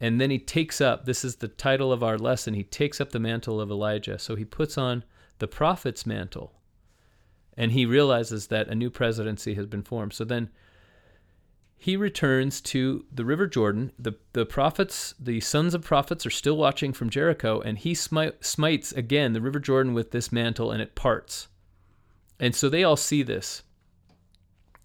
[0.00, 3.10] And then he takes up, this is the title of our lesson, he takes up
[3.10, 4.18] the mantle of Elijah.
[4.18, 5.04] So he puts on
[5.38, 6.59] the prophet's mantle
[7.60, 10.14] and he realizes that a new presidency has been formed.
[10.14, 10.48] So then
[11.76, 13.92] he returns to the River Jordan.
[13.98, 18.42] The, the prophets, the sons of prophets, are still watching from Jericho, and he smite,
[18.42, 21.48] smites again the River Jordan with this mantle, and it parts.
[22.38, 23.62] And so they all see this.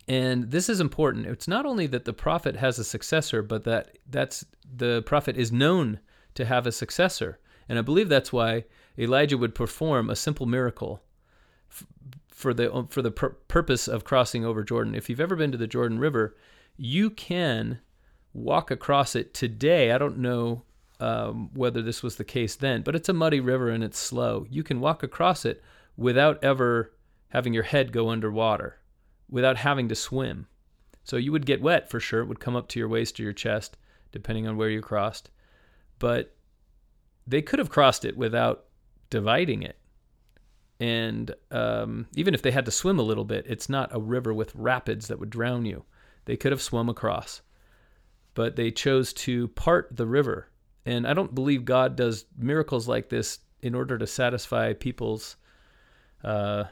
[0.06, 1.28] And this is important.
[1.28, 5.50] It's not only that the prophet has a successor, but that that's the prophet is
[5.50, 6.02] known
[6.34, 7.40] to have a successor.
[7.70, 8.66] And I believe that's why
[9.00, 11.02] Elijah would perform a simple miracle
[12.36, 14.94] for the for the pur- purpose of crossing over Jordan.
[14.94, 16.36] If you've ever been to the Jordan River,
[16.76, 17.80] you can
[18.34, 19.94] walk across it today.
[19.94, 20.64] I don't know
[21.00, 24.46] um, whether this was the case then, but it's a muddy river and it's slow.
[24.50, 25.64] You can walk across it
[25.96, 26.92] without ever
[27.30, 28.82] having your head go underwater,
[29.30, 30.48] without having to swim.
[31.06, 32.20] So you would get wet for sure.
[32.20, 33.78] It would come up to your waist or your chest,
[34.12, 35.32] depending on where you crossed.
[36.00, 36.36] But
[37.26, 38.66] they could have crossed it without
[39.10, 39.78] dividing it
[40.80, 44.34] and um, even if they had to swim a little bit, it's not a river
[44.34, 45.86] with rapids that would drown you.
[46.26, 47.42] They could have swum across,
[48.34, 50.50] but they chose to part the river.
[50.86, 55.38] And I don't believe God does miracles like this in order to satisfy people's
[56.24, 56.66] uh,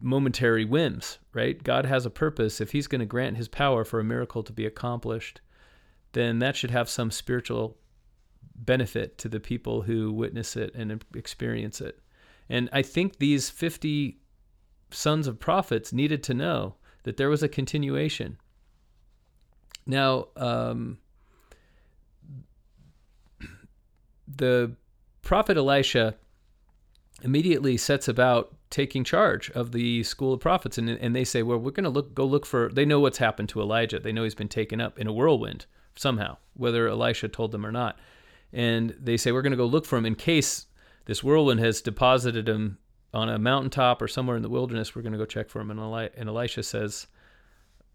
[0.00, 1.62] momentary whims, right?
[1.62, 2.60] God has a purpose.
[2.60, 5.40] If He's going to grant His power for a miracle to be accomplished,
[6.12, 7.76] then that should have some spiritual
[8.56, 12.00] benefit to the people who witness it and experience it.
[12.48, 14.18] And I think these 50
[14.90, 18.38] sons of prophets needed to know that there was a continuation.
[19.86, 20.98] Now, um,
[24.26, 24.72] the
[25.22, 26.14] prophet Elisha
[27.22, 31.58] immediately sets about taking charge of the school of prophets, and and they say, "Well,
[31.58, 33.98] we're going to look go look for." They know what's happened to Elijah.
[33.98, 37.72] They know he's been taken up in a whirlwind somehow, whether Elisha told them or
[37.72, 37.98] not.
[38.52, 40.66] And they say, "We're going to go look for him in case
[41.06, 42.78] this whirlwind has deposited him
[43.12, 44.94] on a mountaintop or somewhere in the wilderness.
[44.94, 45.70] We're going to go check for him.
[45.70, 47.06] And, Eli- and Elisha says,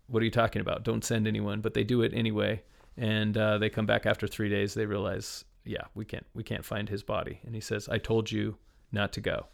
[0.08, 0.84] What are you talking about?
[0.84, 1.62] Don't send anyone.
[1.62, 2.64] But they do it anyway.
[2.98, 4.74] And uh, they come back after three days.
[4.74, 7.40] They realize, yeah, we can't, we can't find his body.
[7.46, 8.58] And he says, I told you
[8.92, 9.48] not to go.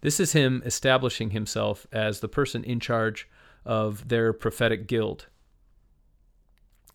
[0.00, 3.28] This is him establishing himself as the person in charge
[3.64, 5.26] of their prophetic guild.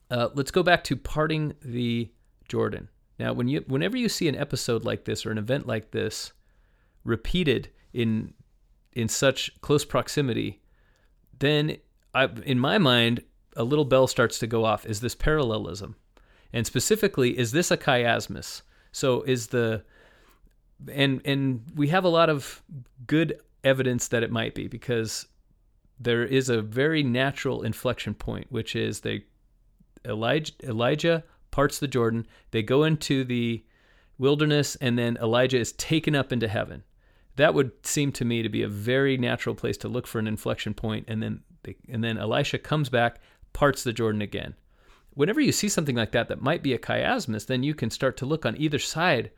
[0.09, 2.11] Uh, let's go back to parting the
[2.47, 2.89] Jordan.
[3.19, 6.33] Now, when you, whenever you see an episode like this or an event like this
[7.03, 8.33] repeated in
[8.93, 10.61] in such close proximity,
[11.39, 11.77] then
[12.13, 13.23] I, in my mind,
[13.55, 14.85] a little bell starts to go off.
[14.85, 15.95] Is this parallelism?
[16.51, 18.61] And specifically, is this a chiasmus?
[18.91, 19.83] So is the
[20.91, 22.61] and and we have a lot of
[23.07, 25.27] good evidence that it might be because
[25.99, 29.25] there is a very natural inflection point, which is they
[30.05, 31.23] Elijah, Elijah
[31.53, 32.25] parts the Jordan.
[32.49, 33.63] They go into the
[34.17, 36.83] wilderness, and then Elijah is taken up into heaven.
[37.35, 40.27] That would seem to me to be a very natural place to look for an
[40.27, 43.19] inflection point, and then they, and then Elisha comes back,
[43.53, 44.55] parts the Jordan again.
[45.13, 48.17] Whenever you see something like that that might be a chiasmus, then you can start
[48.17, 49.29] to look on either side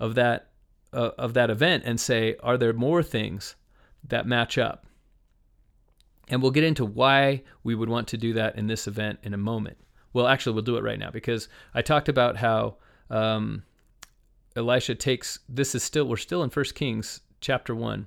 [0.00, 0.48] of that
[0.94, 3.56] uh, of that event and say, are there more things
[4.02, 4.86] that match up?
[6.30, 9.34] And we'll get into why we would want to do that in this event in
[9.34, 9.76] a moment.
[10.12, 12.76] Well, actually, we'll do it right now because I talked about how
[13.10, 13.62] um,
[14.56, 15.40] Elisha takes.
[15.48, 18.06] This is still we're still in First Kings chapter one,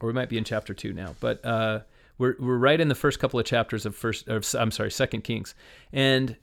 [0.00, 1.80] or we might be in chapter two now, but uh,
[2.18, 4.28] we're we're right in the first couple of chapters of first.
[4.28, 5.54] Or, I'm sorry, Second Kings,
[5.92, 6.36] and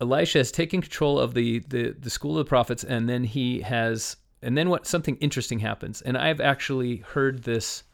[0.00, 3.60] Elisha has taken control of the, the the school of the prophets, and then he
[3.60, 4.86] has, and then what?
[4.86, 7.84] Something interesting happens, and I've actually heard this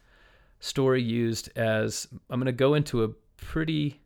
[0.59, 3.99] story used as I'm going to go into a pretty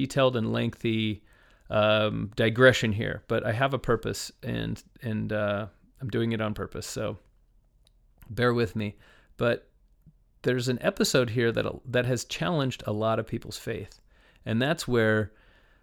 [0.00, 1.22] detailed and lengthy
[1.68, 5.66] um, digression here, but I have a purpose and and uh,
[6.00, 6.86] I'm doing it on purpose.
[6.86, 7.18] So
[8.30, 8.96] bear with me.
[9.36, 9.68] But
[10.42, 14.00] there's an episode here that that has challenged a lot of people's faith,
[14.46, 15.32] and that's where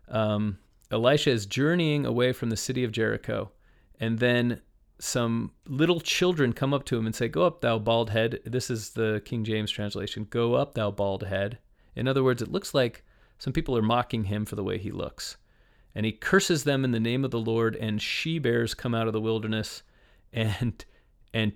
[0.10, 0.58] um,
[0.91, 3.51] Elisha is journeying away from the city of Jericho,
[3.99, 4.62] and then
[4.99, 8.39] some little children come up to him and say, Go up, thou bald head.
[8.45, 11.60] This is the King James translation Go up, thou bald head.
[11.95, 13.03] In other words, it looks like
[13.38, 15.38] some people are mocking him for the way he looks.
[15.93, 19.08] And he curses them in the name of the Lord, and she bears come out
[19.08, 19.84] of the wilderness
[20.32, 20.86] and
[21.34, 21.54] and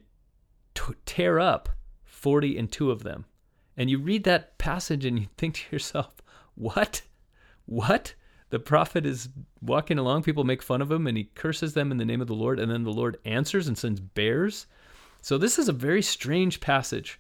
[0.74, 1.70] t- tear up
[2.04, 3.26] 40 and two of them.
[3.78, 6.16] And you read that passage and you think to yourself,
[6.56, 7.02] what?
[7.66, 8.14] What?
[8.50, 9.30] The prophet is
[9.62, 12.28] walking along, people make fun of him, and he curses them in the name of
[12.28, 14.68] the Lord, and then the Lord answers and sends bears.
[15.22, 17.20] So this is a very strange passage.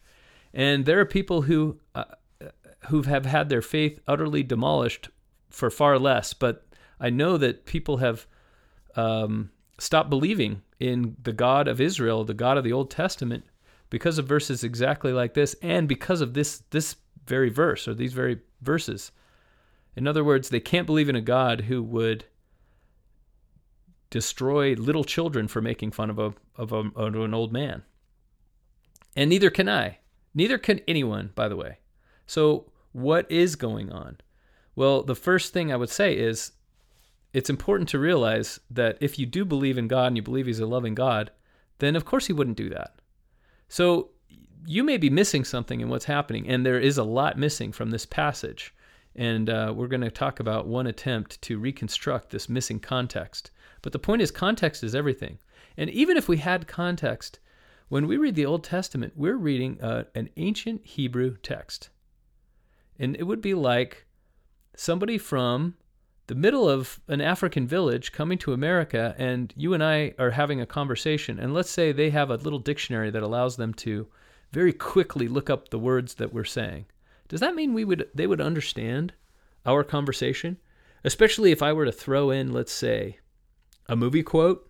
[0.53, 2.03] And there are people who uh,
[2.89, 5.09] who have had their faith utterly demolished
[5.49, 6.65] for far less, but
[6.99, 8.27] I know that people have
[8.95, 13.43] um, stopped believing in the God of Israel, the God of the Old Testament,
[13.89, 16.95] because of verses exactly like this, and because of this this
[17.27, 19.11] very verse or these very verses.
[19.95, 22.25] In other words, they can't believe in a God who would
[24.09, 27.83] destroy little children for making fun of a of, a, of an old man.
[29.15, 29.97] And neither can I.
[30.33, 31.79] Neither can anyone, by the way.
[32.25, 34.17] So, what is going on?
[34.75, 36.53] Well, the first thing I would say is
[37.33, 40.59] it's important to realize that if you do believe in God and you believe He's
[40.59, 41.31] a loving God,
[41.79, 42.95] then of course He wouldn't do that.
[43.67, 44.09] So,
[44.65, 47.89] you may be missing something in what's happening, and there is a lot missing from
[47.89, 48.75] this passage.
[49.15, 53.51] And uh, we're going to talk about one attempt to reconstruct this missing context.
[53.81, 55.39] But the point is, context is everything.
[55.77, 57.39] And even if we had context,
[57.89, 61.89] when we read the Old Testament, we're reading uh, an ancient Hebrew text.
[62.99, 64.05] And it would be like
[64.75, 65.75] somebody from
[66.27, 70.61] the middle of an African village coming to America, and you and I are having
[70.61, 71.39] a conversation.
[71.39, 74.07] And let's say they have a little dictionary that allows them to
[74.51, 76.85] very quickly look up the words that we're saying.
[77.27, 79.13] Does that mean we would they would understand
[79.65, 80.57] our conversation?
[81.03, 83.17] Especially if I were to throw in, let's say,
[83.87, 84.69] a movie quote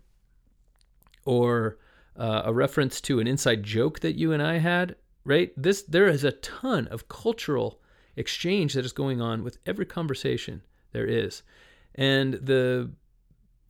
[1.26, 1.78] or
[2.16, 5.52] uh, a reference to an inside joke that you and I had, right?
[5.58, 7.81] This there is a ton of cultural
[8.16, 11.44] exchange that is going on with every conversation there is.
[11.96, 12.92] And the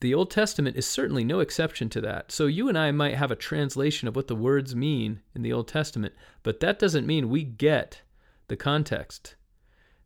[0.01, 2.31] the Old Testament is certainly no exception to that.
[2.31, 5.53] So you and I might have a translation of what the words mean in the
[5.53, 8.01] Old Testament, but that doesn't mean we get
[8.47, 9.35] the context.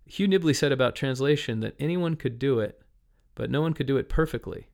[0.05, 2.81] Hugh Nibley said about translation that anyone could do it,
[3.35, 4.67] but no one could do it perfectly.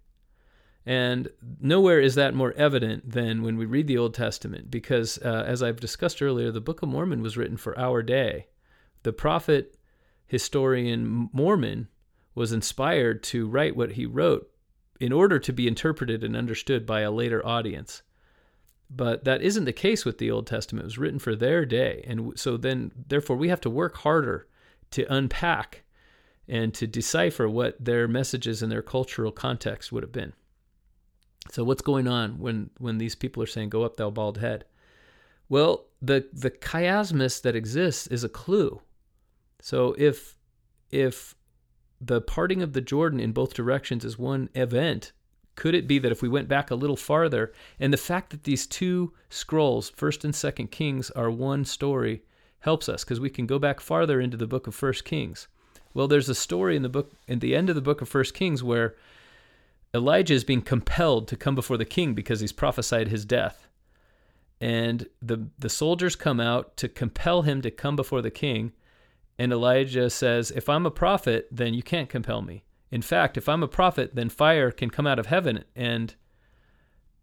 [0.88, 5.44] And nowhere is that more evident than when we read the Old Testament, because uh,
[5.46, 8.48] as I've discussed earlier, the Book of Mormon was written for our day.
[9.04, 9.78] The prophet
[10.28, 11.88] historian Mormon
[12.36, 14.50] was inspired to write what he wrote
[15.00, 18.04] in order to be interpreted and understood by a later audience.
[18.90, 20.84] But that isn't the case with the Old Testament.
[20.84, 22.04] It was written for their day.
[22.08, 24.48] And so then, therefore, we have to work harder
[24.92, 25.84] to unpack
[26.48, 30.34] and to decipher what their messages and their cultural context would have been.
[31.50, 34.66] So, what's going on when, when these people are saying, Go up, thou bald head?
[35.50, 38.82] Well, the, the chiasmus that exists is a clue.
[39.62, 40.38] So, if,
[40.90, 41.36] if
[42.02, 45.14] the parting of the Jordan in both directions is one event,
[45.56, 48.44] could it be that if we went back a little farther, and the fact that
[48.44, 52.24] these two scrolls, First and Second Kings, are one story,
[52.60, 53.04] helps us?
[53.04, 55.48] Because we can go back farther into the book of First Kings.
[55.94, 58.34] Well, there's a story in the book, in the end of the book of First
[58.34, 58.96] Kings, where
[59.94, 63.68] Elijah is being compelled to come before the king because he's prophesied his death,
[64.62, 68.72] and the the soldiers come out to compel him to come before the king,
[69.42, 73.50] and Elijah says, "If I'm a prophet, then you can't compel me." In fact, if
[73.50, 76.14] I'm a prophet, then fire can come out of heaven and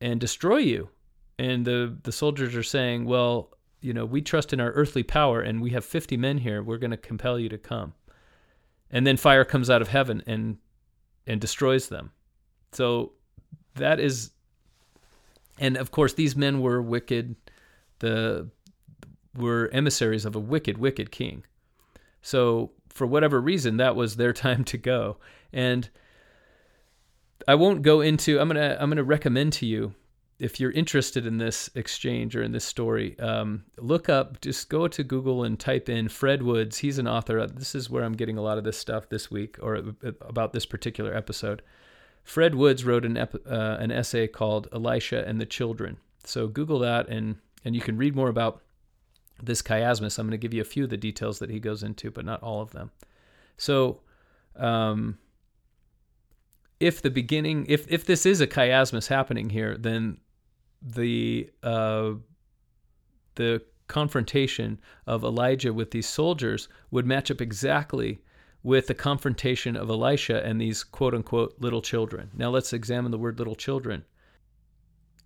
[0.01, 0.91] and destroy you.
[1.39, 5.41] And the the soldiers are saying, "Well, you know, we trust in our earthly power
[5.41, 6.61] and we have 50 men here.
[6.61, 7.95] We're going to compel you to come."
[8.91, 10.59] And then fire comes out of heaven and
[11.25, 12.11] and destroys them.
[12.73, 13.13] So
[13.77, 14.33] that is
[15.61, 17.37] and of course these men were wicked
[18.01, 18.51] the
[19.37, 21.45] were emissaries of a wicked wicked king.
[22.23, 25.19] So for whatever reason that was their time to go.
[25.53, 25.89] And
[27.47, 28.41] I won't go into.
[28.41, 29.95] I'm gonna I'm gonna recommend to you
[30.39, 34.87] if you're interested in this exchange or in this story, um, look up, just go
[34.87, 36.79] to Google and type in Fred Woods.
[36.79, 37.45] He's an author.
[37.47, 40.53] This is where I'm getting a lot of this stuff this week or uh, about
[40.53, 41.63] this particular episode.
[42.23, 45.97] Fred Woods wrote an, ep- uh, an essay called Elisha and the Children.
[46.25, 48.63] So Google that and, and you can read more about
[49.43, 50.19] this chiasmus.
[50.19, 52.25] I'm going to give you a few of the details that he goes into, but
[52.25, 52.91] not all of them.
[53.57, 54.01] So,
[54.57, 55.19] um,
[56.81, 60.19] if the beginning, if if this is a chiasmus happening here, then
[60.81, 62.13] the uh,
[63.35, 68.21] the confrontation of Elijah with these soldiers would match up exactly
[68.63, 72.31] with the confrontation of Elisha and these quote unquote little children.
[72.35, 74.05] Now let's examine the word little children.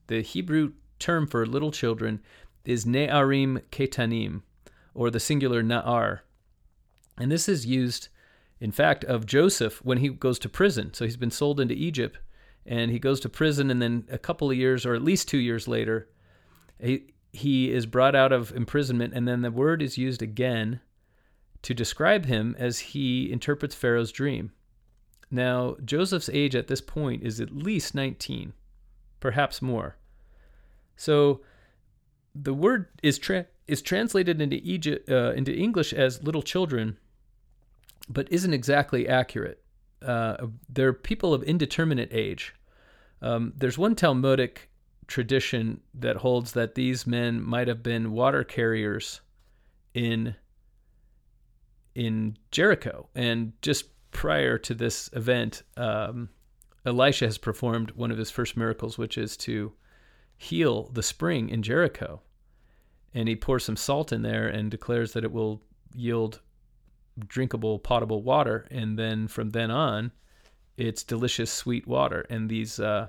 [0.07, 2.21] The Hebrew term for little children
[2.65, 4.43] is Ne'arim Ketanim,
[4.95, 6.21] or the singular Na'ar.
[7.19, 8.09] And this is used,
[8.61, 10.95] in fact, of Joseph when he goes to prison.
[10.95, 12.19] So he's been sold into Egypt
[12.65, 15.39] and he goes to prison, and then a couple of years, or at least two
[15.39, 16.09] years later,
[16.79, 20.81] he, he is brought out of imprisonment, and then the word is used again
[21.63, 24.53] to describe him as he interprets Pharaoh's dream.
[25.31, 28.53] Now, Joseph's age at this point is at least 19,
[29.19, 29.97] perhaps more.
[30.97, 31.41] So
[32.35, 36.99] the word is tra- is translated into Egypt uh, into English as little children,
[38.09, 39.63] but isn't exactly accurate.
[40.01, 42.55] Uh, they're people of indeterminate age.
[43.21, 44.69] Um, there's one Talmudic
[45.07, 49.21] tradition that holds that these men might have been water carriers
[49.95, 50.35] in
[51.95, 56.31] in Jericho, and just prior to this event, um,
[56.87, 59.73] Elisha has performed one of his first miracles, which is to
[60.43, 62.21] heal the spring in Jericho.
[63.15, 65.63] And he pours some salt in there and declares that it will
[65.95, 66.41] yield
[67.29, 68.67] drinkable, potable water.
[68.71, 70.11] And then from then on,
[70.77, 72.27] it's delicious, sweet water.
[72.29, 73.09] And these uh,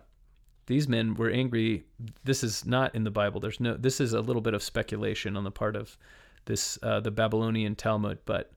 [0.67, 1.85] these men were angry.
[2.23, 3.39] This is not in the Bible.
[3.39, 3.75] There's no.
[3.77, 5.97] This is a little bit of speculation on the part of
[6.45, 8.19] this uh, the Babylonian Talmud.
[8.25, 8.51] But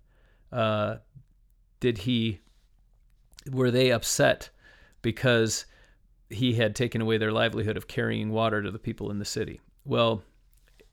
[0.53, 0.97] uh,
[1.81, 2.41] did he?
[3.53, 4.51] Were they upset
[5.01, 5.67] because
[6.31, 9.61] he had taken away their livelihood of carrying water to the people in the city.
[9.85, 10.23] Well,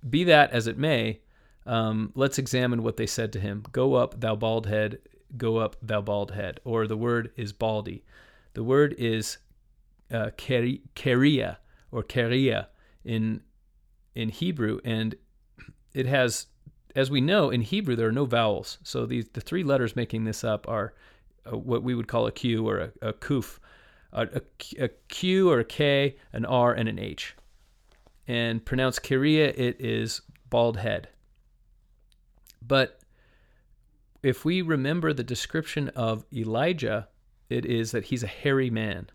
[0.08, 1.22] be that as it may,
[1.66, 3.64] um, let's examine what they said to him.
[3.72, 5.00] Go up, thou bald head,
[5.38, 6.60] go up, thou bald head.
[6.64, 8.04] Or the word is baldy.
[8.54, 9.38] The word is
[10.12, 11.58] uh, keria
[11.92, 12.68] or keria
[13.04, 13.42] in
[14.16, 15.16] in Hebrew, and
[15.94, 16.46] it has,
[16.96, 18.78] as we know, in Hebrew there are no vowels.
[18.84, 20.94] So these the three letters making this up are
[21.52, 23.58] uh, what we would call a Q or a, a kuf
[24.14, 27.36] a, Q or a K, an R, and an H.
[28.28, 31.10] And pronounced Kiria, it is bald head.
[32.62, 33.00] But
[34.22, 37.10] if we remember the description of Elijah,
[37.50, 39.10] it is that he's a hairy man.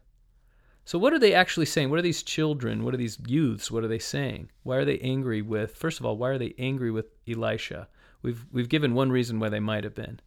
[0.85, 1.91] So, what are they actually saying?
[1.91, 2.83] What are these children?
[2.83, 3.71] What are these youths?
[3.71, 4.51] What are they saying?
[4.63, 5.77] Why are they angry with?
[5.77, 7.89] First of all, why are they angry with Elisha?
[8.23, 10.21] We've we've given one reason why they might have been.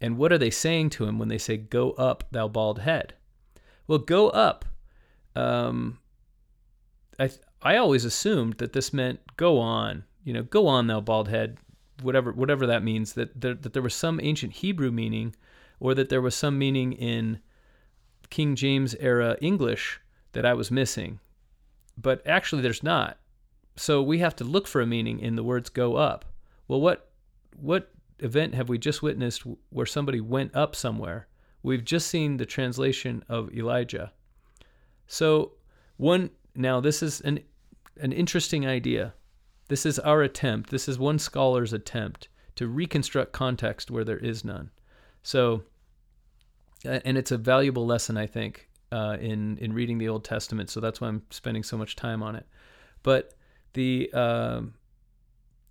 [0.00, 3.14] And what are they saying to him when they say, "Go up, thou bald head"?
[3.86, 4.64] Well, go up.
[5.34, 5.98] Um,
[7.18, 7.30] I
[7.62, 10.04] I always assumed that this meant go on.
[10.24, 11.58] You know, go on, thou bald head.
[12.02, 13.14] Whatever whatever that means.
[13.14, 15.34] That there, that there was some ancient Hebrew meaning,
[15.80, 17.40] or that there was some meaning in
[18.30, 20.00] King James era English
[20.32, 21.20] that I was missing.
[21.96, 23.18] But actually, there's not.
[23.76, 26.24] So we have to look for a meaning in the words "go up."
[26.68, 27.10] Well, what
[27.56, 31.28] what event have we just witnessed where somebody went up somewhere?
[31.66, 34.12] We've just seen the translation of Elijah.
[35.08, 35.54] So,
[35.96, 37.40] one now this is an
[38.00, 39.14] an interesting idea.
[39.66, 40.70] This is our attempt.
[40.70, 44.70] This is one scholar's attempt to reconstruct context where there is none.
[45.24, 45.64] So,
[46.84, 50.70] and it's a valuable lesson, I think, uh, in in reading the Old Testament.
[50.70, 52.46] So that's why I'm spending so much time on it.
[53.02, 53.34] But
[53.72, 54.60] the uh,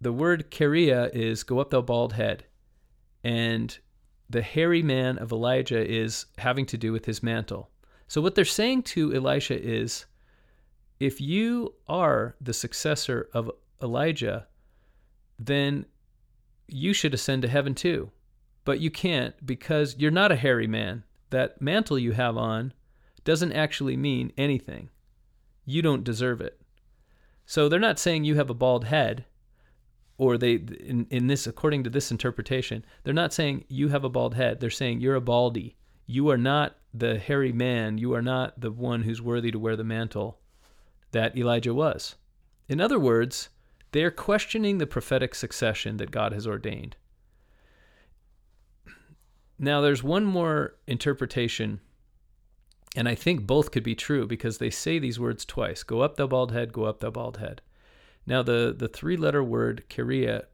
[0.02, 2.44] the word keria is go up thou bald head,
[3.24, 3.80] and
[4.30, 7.70] the hairy man of Elijah is having to do with his mantle.
[8.08, 10.06] So, what they're saying to Elisha is
[11.00, 13.52] if you are the successor of
[13.82, 14.48] Elijah,
[15.38, 15.86] then
[16.68, 18.12] you should ascend to heaven too.
[18.64, 21.04] But you can't because you're not a hairy man.
[21.30, 22.74] That mantle you have on
[23.24, 24.90] doesn't actually mean anything.
[25.66, 26.60] You don't deserve it.
[27.46, 29.26] So they're not saying you have a bald head
[30.18, 34.10] or they in, in this according to this interpretation they're not saying you have a
[34.10, 34.60] bald head.
[34.60, 35.76] They're saying you're a baldy.
[36.08, 37.98] You are not the hairy man.
[37.98, 40.40] You are not the one who's worthy to wear the mantle
[41.12, 42.16] that elijah was.
[42.68, 43.50] In other words
[43.92, 46.96] they are questioning the prophetic succession that god has ordained.
[49.58, 51.80] Now there's one more interpretation
[52.98, 55.84] and i think both could be true because they say these words twice.
[55.84, 56.72] Go up thou bald head.
[56.72, 57.62] Go up thou bald head
[58.26, 60.46] now, the, the three letter word Kiria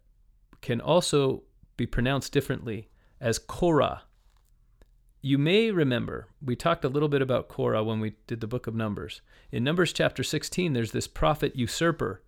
[0.62, 1.44] can also
[1.78, 4.04] be pronounced differently as Korah.
[5.22, 8.68] You may remember, we talked a little bit about Korah when we did the book
[8.68, 9.22] of Numbers.
[9.52, 12.24] In Numbers chapter 16, there's this prophet usurper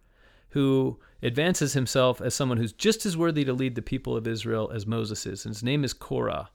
[0.49, 4.71] who advances himself as someone who's just as worthy to lead the people of Israel
[4.73, 5.45] as Moses is.
[5.45, 6.51] And his name is Korah.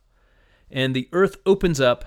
[0.70, 2.04] And the earth opens up,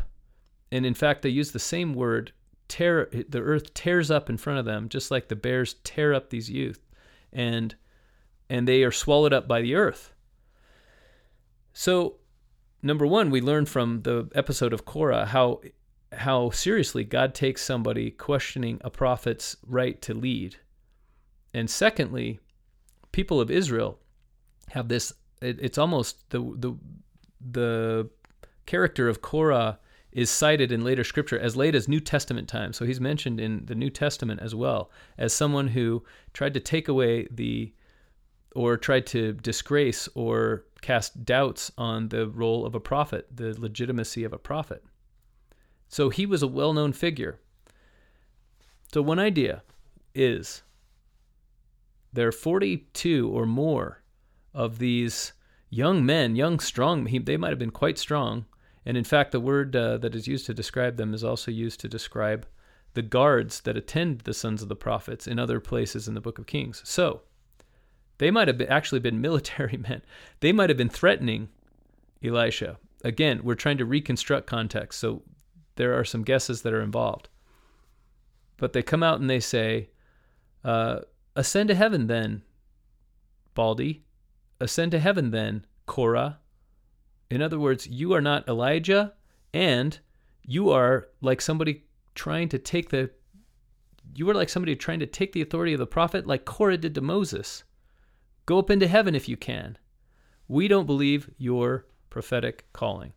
[0.71, 2.31] and in fact, they use the same word
[2.71, 6.29] tear the earth tears up in front of them just like the bears tear up
[6.29, 6.79] these youth
[7.33, 7.75] and
[8.49, 10.13] and they are swallowed up by the earth
[11.73, 12.15] so
[12.81, 15.59] number one we learn from the episode of korah how
[16.13, 20.57] how seriously God takes somebody questioning a prophet's right to lead.
[21.53, 22.39] And secondly,
[23.11, 23.99] people of Israel
[24.69, 26.75] have this it, it's almost the the
[27.39, 28.09] the
[28.65, 29.79] character of Korah
[30.11, 32.77] is cited in later scripture as late as New Testament times.
[32.77, 36.03] So he's mentioned in the New Testament as well as someone who
[36.33, 37.73] tried to take away the
[38.53, 44.23] or tried to disgrace or cast doubts on the role of a prophet, the legitimacy
[44.23, 44.83] of a prophet.
[45.87, 47.39] So he was a well known figure.
[48.93, 49.63] So, one idea
[50.13, 50.63] is
[52.11, 54.03] there are 42 or more
[54.53, 55.31] of these
[55.69, 58.45] young men, young, strong, they might have been quite strong.
[58.85, 61.79] And in fact, the word uh, that is used to describe them is also used
[61.81, 62.47] to describe
[62.93, 66.39] the guards that attend the sons of the prophets in other places in the book
[66.39, 66.81] of Kings.
[66.83, 67.21] So,
[68.17, 70.01] they might have been, actually been military men.
[70.41, 71.49] They might have been threatening
[72.23, 72.77] Elisha.
[73.03, 75.23] Again, we're trying to reconstruct context, so
[75.75, 77.29] there are some guesses that are involved.
[78.57, 79.89] But they come out and they say,
[80.63, 80.99] uh,
[81.35, 82.43] Ascend to heaven then,
[83.55, 84.03] Baldy.
[84.59, 86.37] Ascend to heaven then, Korah.
[87.31, 89.13] In other words, you are not Elijah,
[89.53, 89.97] and
[90.45, 93.09] you are like somebody trying to take the
[94.13, 96.93] you are like somebody trying to take the authority of the prophet like Korah did
[96.95, 97.63] to Moses.
[98.45, 99.77] Go up into heaven if you can.
[100.49, 103.13] We don't believe your prophetic calling.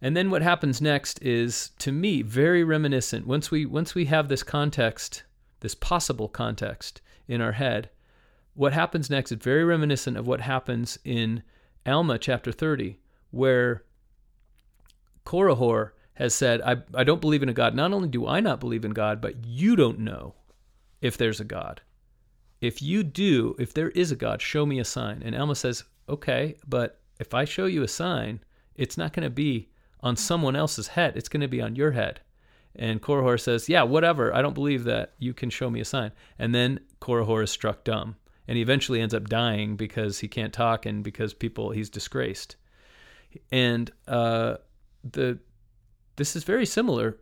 [0.00, 4.28] And then what happens next is to me very reminiscent once we once we have
[4.28, 5.24] this context,
[5.58, 7.90] this possible context in our head,
[8.54, 11.42] what happens next is very reminiscent of what happens in
[11.88, 12.98] Alma chapter 30
[13.30, 13.84] where
[15.24, 17.74] Korihor has said, I, I don't believe in a God.
[17.74, 20.34] Not only do I not believe in God, but you don't know
[21.00, 21.80] if there's a God.
[22.60, 25.22] If you do, if there is a God, show me a sign.
[25.24, 28.40] And Alma says, Okay, but if I show you a sign,
[28.74, 29.68] it's not going to be
[30.00, 32.20] on someone else's head, it's going to be on your head.
[32.74, 34.34] And Korihor says, Yeah, whatever.
[34.34, 36.12] I don't believe that you can show me a sign.
[36.38, 38.16] And then Korihor is struck dumb.
[38.48, 42.56] And he eventually ends up dying because he can't talk and because people, he's disgraced.
[43.52, 44.56] And uh,
[45.04, 45.38] the
[46.16, 47.18] this is very similar.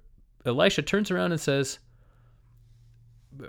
[0.47, 1.81] Elisha turns around and says,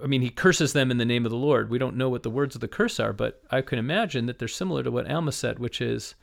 [0.04, 1.70] I mean, he curses them in the name of the Lord.
[1.70, 4.40] We don't know what the words of the curse are, but I can imagine that
[4.40, 6.16] they're similar to what Alma said, which is,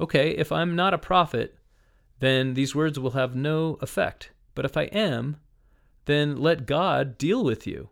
[0.00, 1.58] okay, if I'm not a prophet,
[2.20, 4.30] then these words will have no effect.
[4.54, 5.36] But if I am,
[6.06, 7.90] then let God deal with you.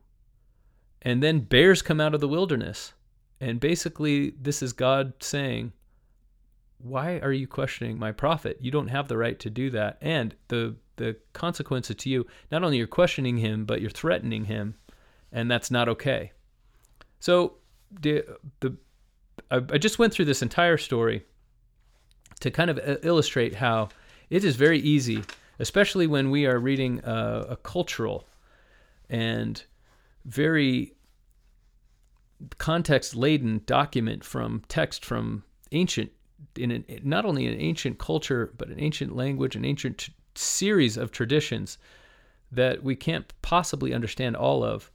[1.02, 2.94] And then bears come out of the wilderness.
[3.40, 5.72] And basically, this is God saying,
[6.78, 8.58] Why are you questioning my prophet?
[8.60, 9.98] You don't have the right to do that.
[10.00, 14.74] And the, the consequences to you, not only you're questioning him, but you're threatening him
[15.32, 16.32] and that's not okay.
[17.20, 17.54] So
[18.00, 18.24] the
[18.60, 18.76] the
[19.50, 21.24] I, I just went through this entire story
[22.40, 23.88] to kind of uh, illustrate how
[24.30, 25.24] it is very easy,
[25.58, 28.26] especially when we are reading a, a cultural
[29.10, 29.62] and
[30.24, 30.94] very
[32.58, 36.10] context laden document from text from ancient
[36.56, 40.96] in an, not only an ancient culture but an ancient language an ancient t- series
[40.96, 41.78] of traditions
[42.52, 44.90] that we can't possibly understand all of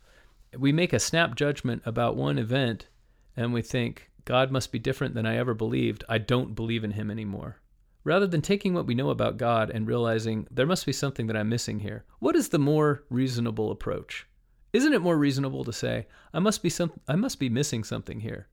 [0.58, 2.88] we make a snap judgment about one event
[3.36, 6.04] and we think, God must be different than I ever believed.
[6.08, 7.58] I don't believe in him anymore.
[8.04, 11.38] Rather than taking what we know about God and realizing there must be something that
[11.38, 14.28] I'm missing here, what is the more reasonable approach?
[14.74, 18.20] Isn't it more reasonable to say, I must be some I must be missing something
[18.20, 18.48] here?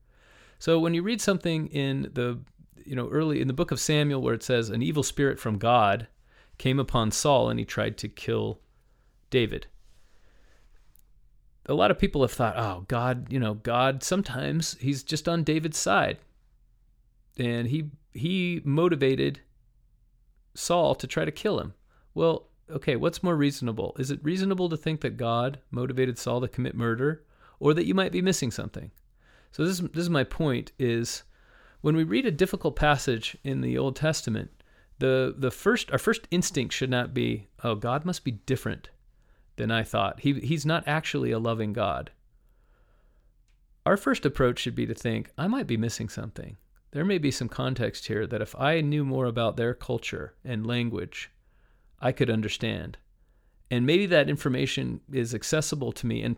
[0.59, 2.39] So when you read something in the
[2.85, 5.57] you know early in the book of Samuel where it says an evil spirit from
[5.57, 6.07] God
[6.57, 8.59] came upon Saul and he tried to kill
[9.29, 9.67] David
[11.67, 15.43] a lot of people have thought, oh, God, you know, God sometimes he's just on
[15.43, 16.17] David's side.
[17.37, 19.39] And he he motivated
[20.53, 21.73] Saul to try to kill him.
[22.13, 23.95] Well, okay, what's more reasonable?
[23.99, 27.23] Is it reasonable to think that God motivated Saul to commit murder
[27.59, 28.91] or that you might be missing something?
[29.51, 31.23] So this this is my point is
[31.81, 34.51] when we read a difficult passage in the Old Testament,
[34.99, 38.89] the the first our first instinct should not be, oh, God must be different
[39.57, 40.21] than I thought.
[40.21, 42.11] He, he's not actually a loving God.
[43.85, 46.57] Our first approach should be to think, I might be missing something.
[46.91, 50.67] There may be some context here that if I knew more about their culture and
[50.67, 51.31] language,
[52.01, 52.97] I could understand.
[53.69, 56.23] And maybe that information is accessible to me.
[56.23, 56.35] And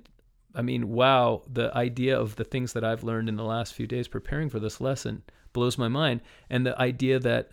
[0.53, 3.88] I mean, wow, the idea of the things that I've learned in the last few
[3.88, 6.22] days preparing for this lesson blows my mind.
[6.49, 7.51] And the idea that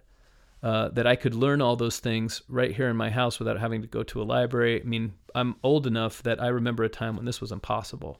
[0.62, 3.80] uh, that I could learn all those things right here in my house without having
[3.80, 4.78] to go to a library.
[4.78, 8.18] I mean, I'm old enough that I remember a time when this was impossible.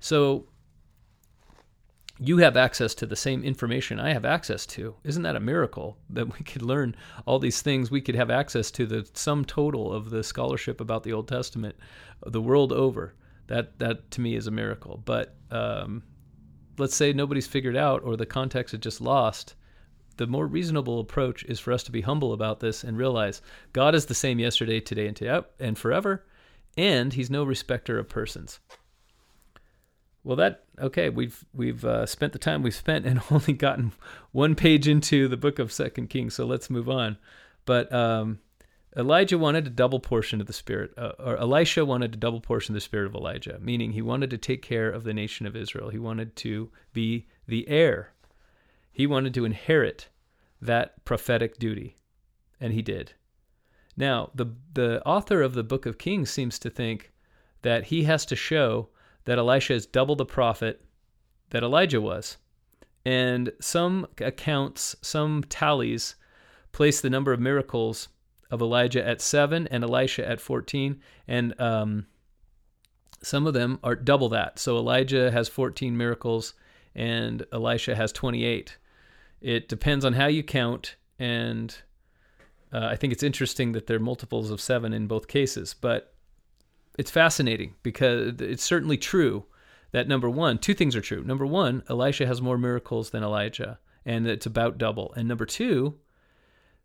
[0.00, 0.48] So
[2.18, 4.94] you have access to the same information I have access to.
[5.02, 6.94] Isn't that a miracle that we could learn
[7.26, 7.90] all these things?
[7.90, 11.76] We could have access to the sum total of the scholarship about the Old Testament
[12.24, 13.14] the world over.
[13.48, 15.02] That that to me is a miracle.
[15.04, 16.02] But um,
[16.78, 19.54] let's say nobody's figured out or the context is just lost.
[20.16, 23.42] The more reasonable approach is for us to be humble about this and realize
[23.72, 26.24] God is the same yesterday, today, and today, and forever,
[26.76, 28.60] and He's no respecter of persons.
[30.24, 31.10] Well, that okay.
[31.10, 33.92] We've we've uh, spent the time we've spent and only gotten
[34.32, 36.34] one page into the book of Second Kings.
[36.34, 37.18] So let's move on.
[37.66, 38.40] But um,
[38.96, 42.72] Elijah wanted a double portion of the spirit, uh, or Elisha wanted a double portion
[42.72, 45.56] of the spirit of Elijah, meaning he wanted to take care of the nation of
[45.56, 45.90] Israel.
[45.90, 48.12] He wanted to be the heir.
[48.92, 50.08] He wanted to inherit
[50.60, 51.96] that prophetic duty,
[52.60, 53.12] and he did.
[53.96, 57.12] Now, the the author of the book of Kings seems to think
[57.62, 58.88] that he has to show
[59.24, 60.84] that Elisha is double the prophet
[61.50, 62.36] that Elijah was.
[63.04, 66.16] And some accounts, some tallies,
[66.72, 68.08] place the number of miracles
[68.50, 71.00] of Elijah at seven and Elisha at 14.
[71.28, 72.06] And um,
[73.22, 74.58] some of them are double that.
[74.58, 76.54] So Elijah has 14 miracles
[76.94, 78.78] and Elisha has 28.
[79.40, 80.96] It depends on how you count.
[81.18, 81.76] And
[82.72, 85.74] uh, I think it's interesting that there are multiples of seven in both cases.
[85.74, 86.13] But
[86.98, 89.44] it's fascinating because it's certainly true
[89.92, 91.22] that number one, two things are true.
[91.22, 95.14] Number one, Elisha has more miracles than Elijah, and it's about double.
[95.16, 95.94] And number two,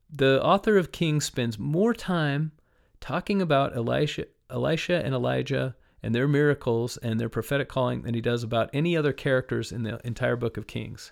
[0.10, 2.51] the author of Kings spends more time
[2.99, 8.22] talking about Elisha, Elisha and Elijah and their miracles and their prophetic calling than he
[8.22, 11.12] does about any other characters in the entire book of Kings.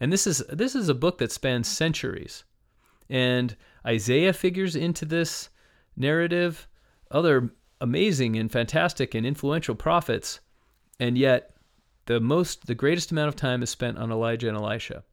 [0.00, 2.44] And this is this is a book that spans centuries.
[3.08, 5.50] And Isaiah figures into this
[5.96, 6.66] narrative.
[7.10, 7.54] Other
[7.84, 10.40] amazing and fantastic and influential prophets,
[10.98, 11.54] and yet
[12.06, 15.04] the most the greatest amount of time is spent on Elijah and Elisha.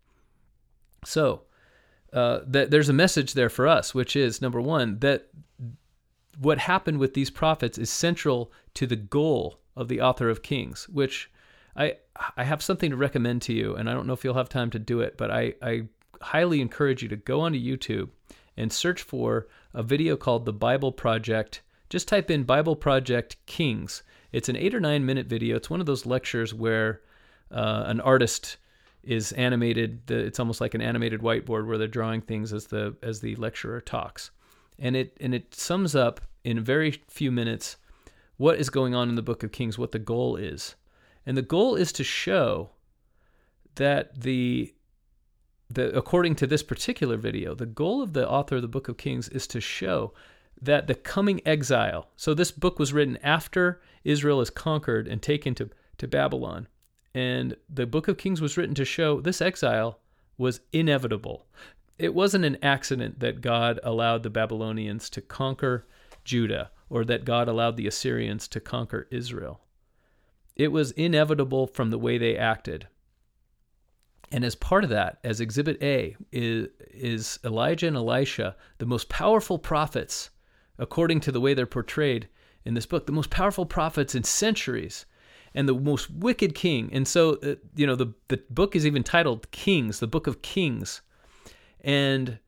[1.03, 1.41] So
[2.13, 5.27] uh, that there's a message there for us, which is number one that
[6.39, 10.87] what happened with these prophets is central to the goal of the author of Kings,
[10.89, 11.29] which
[11.75, 11.97] I
[12.37, 14.69] I have something to recommend to you, and I don't know if you'll have time
[14.71, 15.83] to do it, but I, I
[16.21, 18.09] highly encourage you to go onto YouTube
[18.55, 21.61] and search for a video called The Bible Project
[21.91, 24.01] just type in Bible Project Kings.
[24.31, 25.57] It's an eight or nine minute video.
[25.57, 27.01] It's one of those lectures where
[27.51, 28.55] uh, an artist
[29.03, 30.09] is animated.
[30.09, 33.81] It's almost like an animated whiteboard where they're drawing things as the as the lecturer
[33.81, 34.31] talks,
[34.79, 37.75] and it and it sums up in very few minutes
[38.37, 40.75] what is going on in the Book of Kings, what the goal is,
[41.25, 42.69] and the goal is to show
[43.75, 44.73] that the
[45.69, 48.95] the according to this particular video, the goal of the author of the Book of
[48.95, 50.13] Kings is to show
[50.61, 55.55] that the coming exile, so this book was written after Israel is conquered and taken
[55.55, 56.67] to, to Babylon.
[57.13, 59.99] And the book of Kings was written to show this exile
[60.37, 61.45] was inevitable.
[61.97, 65.85] It wasn't an accident that God allowed the Babylonians to conquer
[66.23, 69.61] Judah or that God allowed the Assyrians to conquer Israel.
[70.55, 72.87] It was inevitable from the way they acted.
[74.31, 79.09] And as part of that, as Exhibit A, is, is Elijah and Elisha, the most
[79.09, 80.29] powerful prophets
[80.81, 82.27] according to the way they're portrayed
[82.65, 85.05] in this book, the most powerful prophets in centuries
[85.53, 86.89] and the most wicked king.
[86.91, 90.41] And so, uh, you know, the, the book is even titled Kings, the book of
[90.41, 91.01] Kings.
[91.81, 92.39] And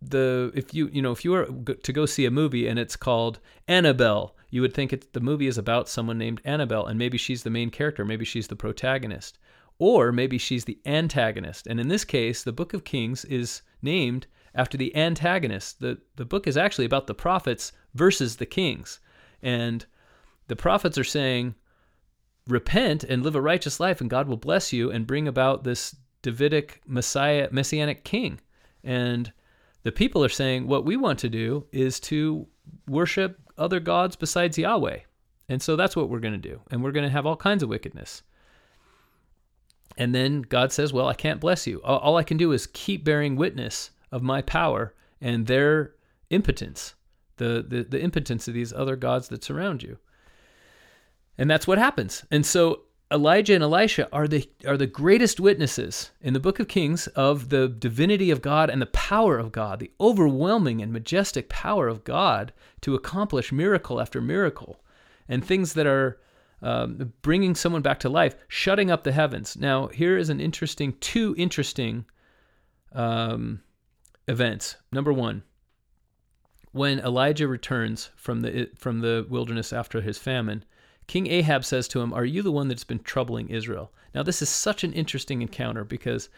[0.00, 2.96] the if you you know if you were to go see a movie and it's
[2.96, 7.16] called Annabelle, you would think it's the movie is about someone named Annabelle and maybe
[7.16, 9.38] she's the main character, maybe she's the protagonist,
[9.78, 11.66] or maybe she's the antagonist.
[11.66, 15.80] And in this case, the Book of Kings is named after the antagonist.
[15.80, 19.00] The, the book is actually about the prophets versus the kings.
[19.42, 19.84] And
[20.48, 21.54] the prophets are saying,
[22.46, 25.96] repent and live a righteous life, and God will bless you and bring about this
[26.22, 28.40] Davidic Messiah, messianic king.
[28.84, 29.32] And
[29.82, 32.46] the people are saying, what we want to do is to
[32.88, 35.00] worship other gods besides Yahweh.
[35.48, 36.60] And so that's what we're going to do.
[36.70, 38.22] And we're going to have all kinds of wickedness.
[39.98, 41.82] And then God says, Well, I can't bless you.
[41.82, 45.92] All I can do is keep bearing witness of my power and their
[46.30, 46.94] impotence,
[47.38, 49.98] the, the, the impotence of these other gods that surround you.
[51.38, 52.24] And that's what happens.
[52.30, 56.68] And so Elijah and Elisha are the are the greatest witnesses in the book of
[56.68, 61.48] Kings of the divinity of God and the power of God, the overwhelming and majestic
[61.48, 64.80] power of God to accomplish miracle after miracle,
[65.28, 66.18] and things that are
[66.62, 69.56] um, bringing someone back to life, shutting up the heavens.
[69.56, 72.06] Now, here is an interesting, two interesting
[72.92, 73.60] um,
[74.32, 74.76] events.
[74.90, 75.44] Number one,
[76.72, 80.64] when Elijah returns from the from the wilderness after his famine,
[81.06, 84.42] King Ahab says to him, "Are you the one that's been troubling Israel?" Now, this
[84.42, 86.28] is such an interesting encounter because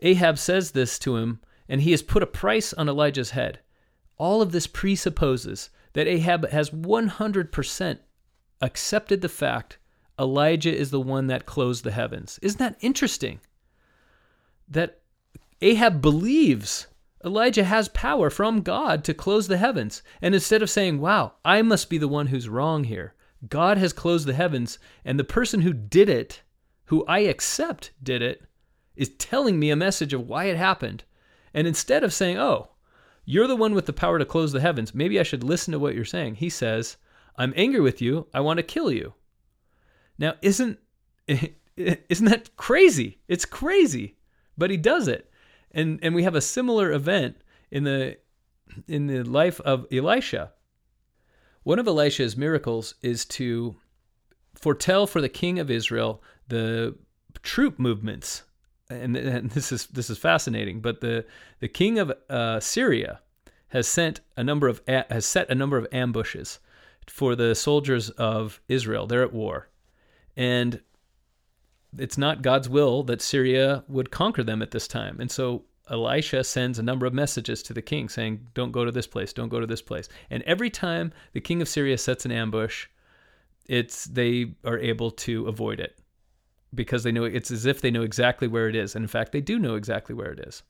[0.00, 3.60] Ahab says this to him, and he has put a price on Elijah's head.
[4.18, 7.98] All of this presupposes that Ahab has 100%
[8.60, 9.78] accepted the fact
[10.18, 12.38] Elijah is the one that closed the heavens.
[12.42, 13.40] Isn't that interesting?
[14.68, 15.00] That
[15.60, 16.86] Ahab believes
[17.24, 20.02] Elijah has power from God to close the heavens.
[20.20, 23.14] And instead of saying, wow, I must be the one who's wrong here,
[23.48, 26.42] God has closed the heavens, and the person who did it,
[26.86, 28.42] who I accept did it,
[28.96, 31.04] is telling me a message of why it happened.
[31.54, 32.70] And instead of saying, oh,
[33.24, 35.78] you're the one with the power to close the heavens, maybe I should listen to
[35.78, 36.96] what you're saying, he says,
[37.36, 39.14] I'm angry with you, I want to kill you.
[40.18, 40.78] Now, isn't
[41.76, 43.20] isn't that crazy?
[43.28, 44.16] It's crazy,
[44.58, 45.30] but he does it,
[45.72, 47.36] and and we have a similar event
[47.70, 48.18] in the
[48.88, 50.52] in the life of Elisha.
[51.62, 53.76] One of Elisha's miracles is to
[54.54, 56.96] foretell for the king of Israel the
[57.42, 58.42] troop movements,
[58.90, 60.80] and, and this is this is fascinating.
[60.80, 61.24] But the
[61.60, 63.20] the king of uh, Syria
[63.68, 66.58] has sent a number of has set a number of ambushes
[67.08, 69.06] for the soldiers of Israel.
[69.06, 69.68] They're at war,
[70.36, 70.80] and
[71.98, 75.20] it's not God's will that Syria would conquer them at this time.
[75.20, 78.92] And so Elisha sends a number of messages to the king saying, Don't go to
[78.92, 80.08] this place, don't go to this place.
[80.30, 82.86] And every time the king of Syria sets an ambush,
[83.66, 85.98] it's they are able to avoid it
[86.74, 88.94] because they know it's as if they know exactly where it is.
[88.94, 90.62] And in fact, they do know exactly where it is.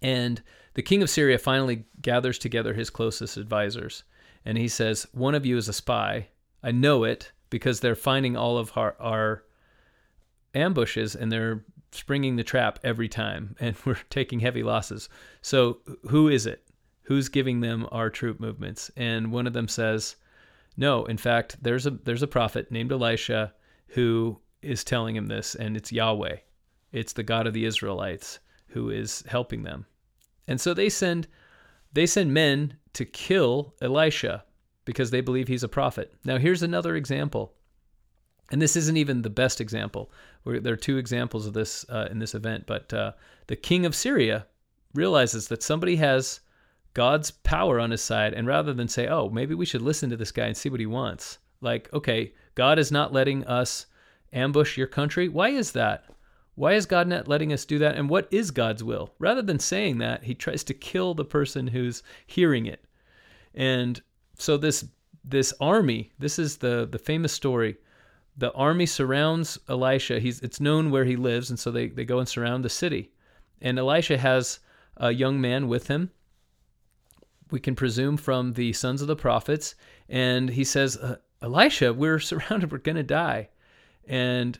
[0.00, 0.42] And
[0.74, 4.04] the king of Syria finally gathers together his closest advisors
[4.44, 6.28] and he says, One of you is a spy.
[6.62, 9.44] I know it because they're finding all of our, our
[10.54, 15.08] ambushes and they're springing the trap every time and we're taking heavy losses.
[15.42, 15.78] So,
[16.08, 16.64] who is it?
[17.02, 18.90] Who's giving them our troop movements?
[18.96, 20.16] And one of them says,
[20.76, 23.52] "No, in fact, there's a there's a prophet named Elisha
[23.88, 26.36] who is telling him this and it's Yahweh.
[26.92, 28.38] It's the God of the Israelites
[28.68, 29.86] who is helping them."
[30.46, 31.28] And so they send
[31.92, 34.44] they send men to kill Elisha
[34.84, 36.12] because they believe he's a prophet.
[36.24, 37.54] Now, here's another example.
[38.52, 40.10] And this isn't even the best example.
[40.44, 43.12] There are two examples of this uh, in this event, but uh,
[43.46, 44.46] the king of Syria
[44.94, 46.40] realizes that somebody has
[46.92, 50.18] God's power on his side, and rather than say, "Oh, maybe we should listen to
[50.18, 53.86] this guy and see what he wants," like, "Okay, God is not letting us
[54.34, 55.28] ambush your country.
[55.28, 56.04] Why is that?
[56.54, 57.96] Why is God not letting us do that?
[57.96, 59.14] And what is God's will?
[59.18, 62.84] Rather than saying that, he tries to kill the person who's hearing it.
[63.54, 64.02] And
[64.36, 64.84] so this
[65.24, 67.78] this army, this is the the famous story.
[68.36, 70.18] The army surrounds Elisha.
[70.18, 73.10] He's it's known where he lives, and so they, they go and surround the city.
[73.60, 74.60] And Elisha has
[74.96, 76.10] a young man with him.
[77.50, 79.74] We can presume from the sons of the prophets,
[80.08, 82.72] and he says, uh, "Elisha, we're surrounded.
[82.72, 83.50] We're going to die."
[84.06, 84.58] And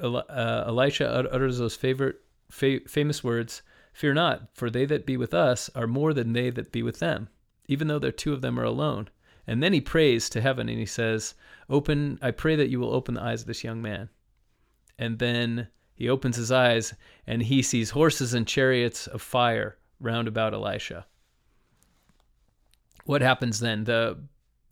[0.00, 2.20] uh, Elisha utters those favorite,
[2.50, 3.62] fa- famous words
[3.94, 6.98] Fear not, for they that be with us are more than they that be with
[6.98, 7.28] them,
[7.68, 9.08] even though the two of them are alone.
[9.46, 11.34] And then he prays to heaven and he says,
[11.68, 14.08] Open, I pray that you will open the eyes of this young man.
[14.98, 16.94] And then he opens his eyes
[17.26, 21.06] and he sees horses and chariots of fire round about Elisha.
[23.04, 23.84] What happens then?
[23.84, 24.18] The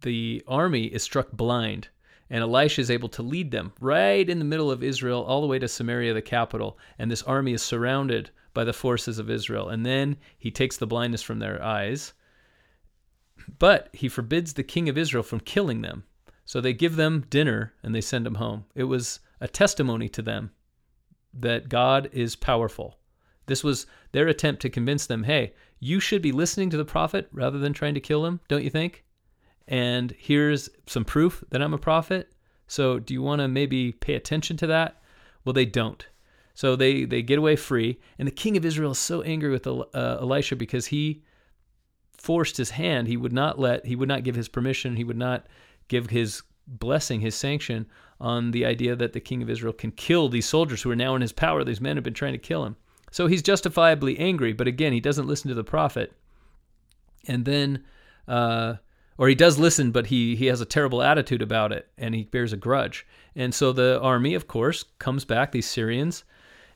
[0.01, 1.89] the army is struck blind
[2.33, 5.47] and Elisha is able to lead them right in the middle of Israel, all the
[5.47, 6.79] way to Samaria, the capital.
[6.99, 9.69] And this army is surrounded by the forces of Israel.
[9.69, 12.15] And then he takes the blindness from their eyes.
[13.59, 16.05] But he forbids the king of Israel from killing them.
[16.45, 18.65] So they give them dinner and they send them home.
[18.75, 20.51] It was a testimony to them
[21.33, 22.99] that God is powerful.
[23.47, 27.29] This was their attempt to convince them hey, you should be listening to the prophet
[27.33, 29.05] rather than trying to kill him, don't you think?
[29.69, 32.33] and here's some proof that I'm a prophet.
[32.67, 35.03] So do you want to maybe pay attention to that?
[35.45, 36.07] Well, they don't.
[36.55, 39.67] So they they get away free, and the king of Israel is so angry with
[39.67, 41.23] uh, Elisha because he
[42.23, 43.09] forced his hand.
[43.09, 43.87] He would not let.
[43.87, 44.97] He would not give his permission.
[44.97, 45.47] He would not
[45.89, 47.87] give his blessing, his sanction
[48.21, 51.15] on the idea that the king of Israel can kill these soldiers who are now
[51.15, 51.65] in his power.
[51.65, 52.77] These men have been trying to kill him.
[53.11, 56.13] So he's justifiably angry, but again, he doesn't listen to the prophet.
[57.27, 57.85] And then
[58.29, 58.77] uh,
[59.19, 62.25] or he does listen, but he he has a terrible attitude about it, and he
[62.25, 63.07] bears a grudge.
[63.37, 65.53] And so the army, of course, comes back.
[65.53, 66.25] These Syrians,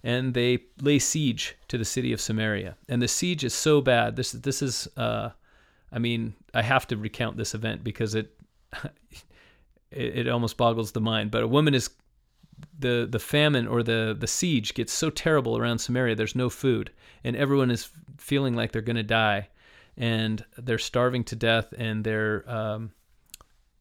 [0.07, 2.77] and they lay siege to the city of Samaria.
[2.89, 4.15] And the siege is so bad.
[4.15, 5.31] This this is, uh,
[5.91, 8.31] I mean, I have to recount this event because it,
[9.91, 11.33] it it almost boggles the mind.
[11.33, 11.91] But a woman is
[12.79, 16.15] the the famine or the the siege gets so terrible around Samaria.
[16.15, 16.93] There's no food,
[17.25, 19.49] and everyone is feeling like they're going to die
[19.97, 22.93] and they're starving to death and they're um,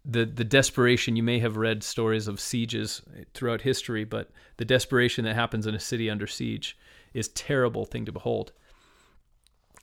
[0.06, 3.02] the the desperation you may have read stories of sieges
[3.34, 6.78] throughout history but the desperation that happens in a city under siege
[7.14, 8.52] is terrible thing to behold.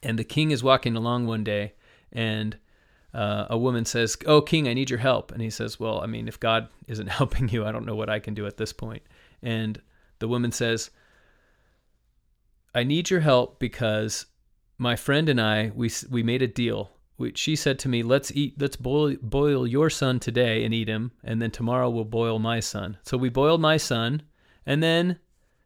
[0.03, 1.75] And the king is walking along one day
[2.13, 2.57] and
[3.15, 5.33] uh, a woman says oh king i need your help.
[5.33, 8.11] And he says well i mean if god isn't helping you i don't know what
[8.11, 9.03] i can do at this point.
[9.43, 9.81] And
[10.21, 10.91] the woman says
[12.75, 14.27] i need your help because
[14.79, 16.93] my friend and i we we made a deal
[17.35, 18.55] she said to me, "Let's eat.
[18.59, 22.61] Let's boil boil your son today and eat him, and then tomorrow we'll boil my
[22.61, 24.23] son." So we boiled my son,
[24.67, 25.19] and then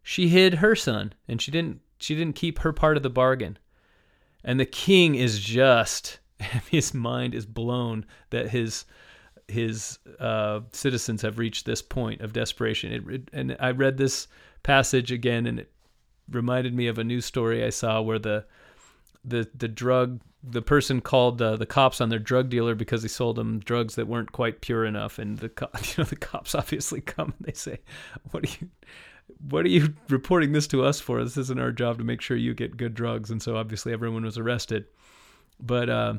[0.02, 3.58] she hid her son, and she didn't she didn't keep her part of the bargain.
[4.44, 6.20] And the king is just
[6.70, 8.84] his mind is blown that his
[9.48, 13.08] his uh, citizens have reached this point of desperation.
[13.08, 14.28] It, and I read this
[14.62, 15.70] passage again, and it
[16.28, 18.44] reminded me of a news story I saw where the
[19.26, 23.08] the the drug the person called uh, the cops on their drug dealer because he
[23.08, 26.54] sold them drugs that weren't quite pure enough, and the co- you know the cops
[26.54, 27.80] obviously come and they say,
[28.30, 28.70] "What are you,
[29.48, 31.22] what are you reporting this to us for?
[31.22, 34.24] This isn't our job to make sure you get good drugs." And so obviously everyone
[34.24, 34.86] was arrested,
[35.58, 36.14] but uh,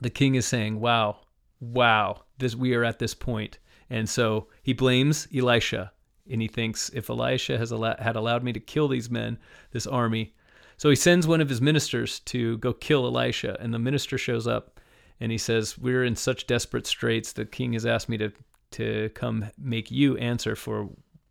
[0.00, 1.18] the king is saying, "Wow,
[1.60, 3.58] wow, this we are at this point,"
[3.90, 5.92] and so he blames Elisha,
[6.30, 9.38] and he thinks if Elisha has al- had allowed me to kill these men,
[9.72, 10.34] this army
[10.76, 14.46] so he sends one of his ministers to go kill Elisha, and the minister shows
[14.46, 14.80] up
[15.20, 17.32] and he says, We're in such desperate straits.
[17.32, 18.32] The king has asked me to,
[18.72, 20.90] to come make you answer for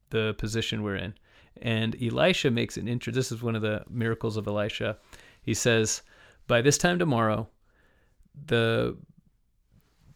[0.10, 1.14] the position we're in.
[1.62, 3.14] And Elisha makes an intro.
[3.14, 4.98] This is one of the miracles of Elisha.
[5.42, 6.02] He says,
[6.48, 7.48] By this time tomorrow,
[8.46, 8.98] the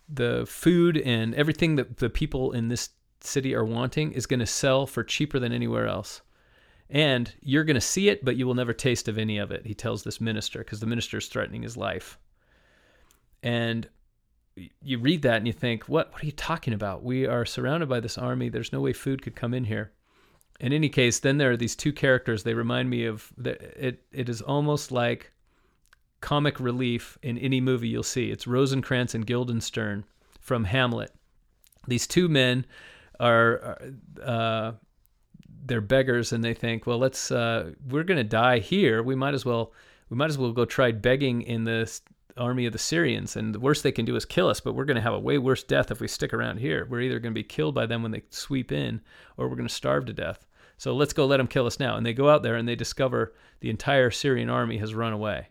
[0.10, 4.46] the food and everything that the people in this city are wanting is going to
[4.46, 6.22] sell for cheaper than anywhere else.
[6.90, 9.66] And you're going to see it, but you will never taste of any of it,
[9.66, 12.18] he tells this minister, because the minister is threatening his life.
[13.44, 13.90] And
[14.82, 17.04] you read that and you think, what, what are you talking about?
[17.04, 18.50] We are surrounded by this army.
[18.50, 19.92] There's no way food could come in here.
[20.60, 22.44] In any case, then there are these two characters.
[22.44, 24.04] They remind me of it.
[24.12, 25.32] It is almost like
[26.22, 28.32] comic relief in any movie you'll see.
[28.32, 30.06] It's Rosencrantz and Guildenstern
[30.40, 31.14] from Hamlet.
[31.88, 32.66] These two men
[33.20, 33.78] are
[34.24, 34.72] uh,
[35.68, 39.04] they're beggars and they think, well, let's uh, we're going to die here.
[39.04, 39.74] We might as well
[40.10, 42.00] we might as well go try begging in the
[42.38, 44.60] army of the Syrians, and the worst they can do is kill us.
[44.60, 46.86] But we're going to have a way worse death if we stick around here.
[46.90, 49.02] We're either going to be killed by them when they sweep in,
[49.38, 50.48] or we're going to starve to death.
[50.78, 51.98] So let's go let them kill us now.
[51.98, 55.48] And they go out there and they discover the entire Syrian army has run away.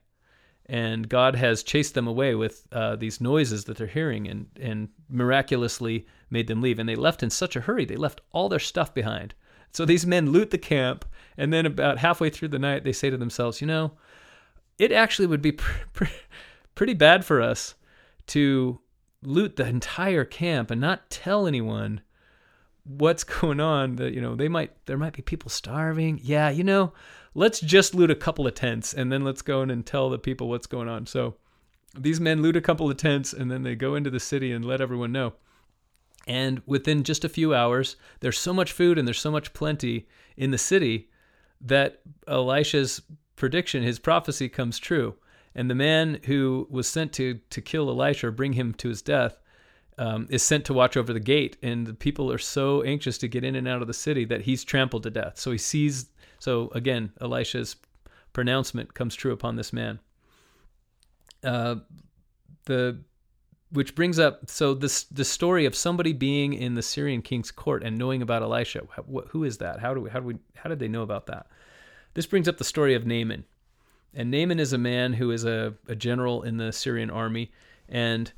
[0.66, 4.88] And God has chased them away with uh, these noises that they're hearing and, and
[5.08, 6.78] miraculously made them leave.
[6.78, 7.84] And they left in such a hurry.
[7.84, 9.34] They left all their stuff behind.
[9.76, 11.04] So these men loot the camp,
[11.36, 13.92] and then about halfway through the night, they say to themselves, you know,
[14.78, 16.04] it actually would be pr- pr-
[16.74, 17.74] pretty bad for us
[18.28, 18.80] to
[19.22, 22.00] loot the entire camp and not tell anyone
[22.84, 26.20] what's going on that you know they might there might be people starving.
[26.22, 26.94] Yeah you know
[27.34, 30.18] let's just loot a couple of tents and then let's go in and tell the
[30.18, 31.04] people what's going on.
[31.04, 31.34] So
[31.94, 34.64] these men loot a couple of tents and then they go into the city and
[34.64, 35.34] let everyone know
[36.26, 40.08] and within just a few hours, there's so much food and there's so much plenty
[40.36, 41.08] in the city
[41.60, 43.00] that Elisha's
[43.36, 45.14] prediction, his prophecy comes true.
[45.54, 49.00] And the man who was sent to, to kill Elisha or bring him to his
[49.00, 49.38] death
[49.98, 51.56] um, is sent to watch over the gate.
[51.62, 54.42] And the people are so anxious to get in and out of the city that
[54.42, 55.38] he's trampled to death.
[55.38, 57.76] So he sees, so again, Elisha's
[58.32, 59.98] pronouncement comes true upon this man.
[61.42, 61.76] Uh,
[62.64, 62.98] the
[63.70, 67.82] which brings up so this the story of somebody being in the Syrian king's court
[67.82, 68.82] and knowing about Elisha.
[69.28, 69.80] who is that?
[69.80, 71.46] How do we how do we how did they know about that?
[72.14, 73.44] This brings up the story of Naaman,
[74.14, 77.50] and Naaman is a man who is a, a general in the Syrian army,
[77.88, 78.32] and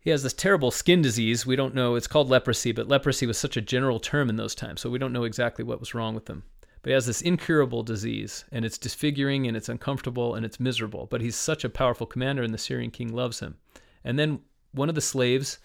[0.00, 1.46] he has this terrible skin disease.
[1.46, 1.94] We don't know.
[1.94, 4.98] It's called leprosy, but leprosy was such a general term in those times, so we
[4.98, 6.42] don't know exactly what was wrong with him.
[6.82, 11.06] But he has this incurable disease, and it's disfiguring, and it's uncomfortable, and it's miserable.
[11.06, 13.56] But he's such a powerful commander, and the Syrian king loves him.
[14.04, 14.40] And then
[14.72, 15.58] one of the slaves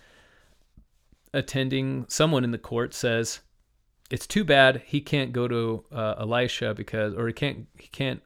[1.33, 3.41] attending someone in the court says,
[4.09, 8.21] "It's too bad he can't go to uh, Elisha because, or he can't, he can't."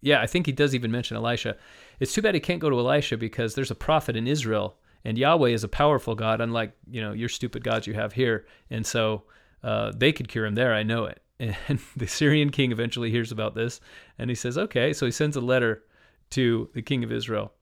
[0.00, 1.56] Yeah, I think he does even mention Elisha.
[2.00, 5.18] It's too bad he can't go to Elisha because there's a prophet in Israel, and
[5.18, 8.86] Yahweh is a powerful God, unlike you know your stupid gods you have here, and
[8.86, 9.24] so
[9.62, 10.72] uh, they could cure him there.
[10.74, 11.22] I know it.
[11.68, 13.80] And the Syrian king eventually hears about this,
[14.18, 15.82] and he says, "Okay." So he sends a letter
[16.30, 17.52] to the king of Israel,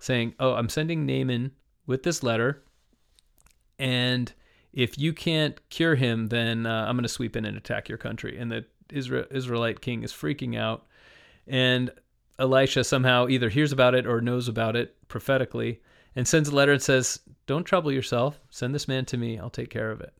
[0.00, 1.52] saying, "Oh, I'm sending Naaman
[1.86, 2.62] with this letter.
[3.78, 4.32] And
[4.72, 7.98] if you can't cure him, then uh, I'm going to sweep in and attack your
[7.98, 8.38] country.
[8.38, 10.86] And the Israel, Israelite king is freaking out.
[11.46, 11.90] And
[12.38, 15.80] Elisha somehow either hears about it or knows about it prophetically
[16.14, 18.40] and sends a letter and says, don't trouble yourself.
[18.50, 19.38] Send this man to me.
[19.38, 20.12] I'll take care of it.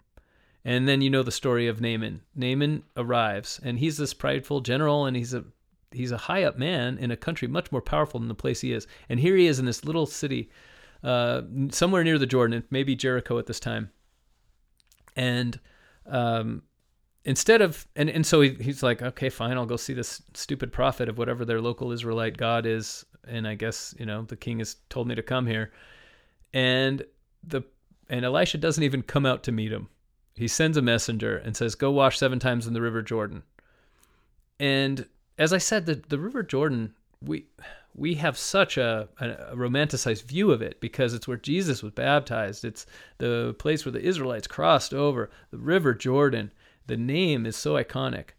[0.64, 2.22] And then you know the story of Naaman.
[2.34, 5.44] Naaman arrives, and he's this prideful general, and he's a
[5.90, 8.72] he's a high up man in a country much more powerful than the place he
[8.72, 8.86] is.
[9.08, 10.50] And here he is in this little city,
[11.02, 13.90] uh, somewhere near the Jordan, maybe Jericho at this time.
[15.14, 15.58] And
[16.06, 16.62] um,
[17.26, 20.72] instead of and, and so he, he's like okay fine i'll go see this stupid
[20.72, 24.60] prophet of whatever their local israelite god is and i guess you know the king
[24.60, 25.72] has told me to come here
[26.54, 27.04] and
[27.42, 27.62] the
[28.08, 29.88] and elisha doesn't even come out to meet him
[30.36, 33.42] he sends a messenger and says go wash seven times in the river jordan
[34.60, 35.06] and
[35.38, 37.46] as i said the, the river jordan we
[37.94, 42.64] we have such a, a, romanticized view of it because it's where jesus was baptized
[42.64, 42.86] it's
[43.18, 46.50] the place where the israelites crossed over the river jordan
[46.86, 48.30] the name is so iconic.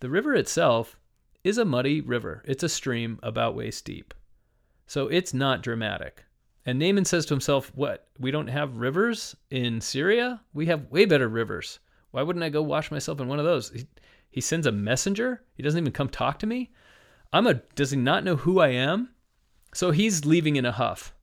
[0.00, 0.98] The river itself
[1.42, 4.12] is a muddy river, it's a stream about waist deep.
[4.86, 6.24] So it's not dramatic.
[6.66, 8.08] And Naaman says to himself, What?
[8.18, 10.42] We don't have rivers in Syria?
[10.52, 11.78] We have way better rivers.
[12.10, 13.84] Why wouldn't I go wash myself in one of those?
[14.34, 15.44] He sends a messenger.
[15.54, 16.72] He doesn't even come talk to me.
[17.32, 19.10] I'm a does he not know who I am?
[19.72, 21.14] So he's leaving in a huff.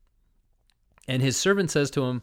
[1.09, 2.21] And his servant says to him,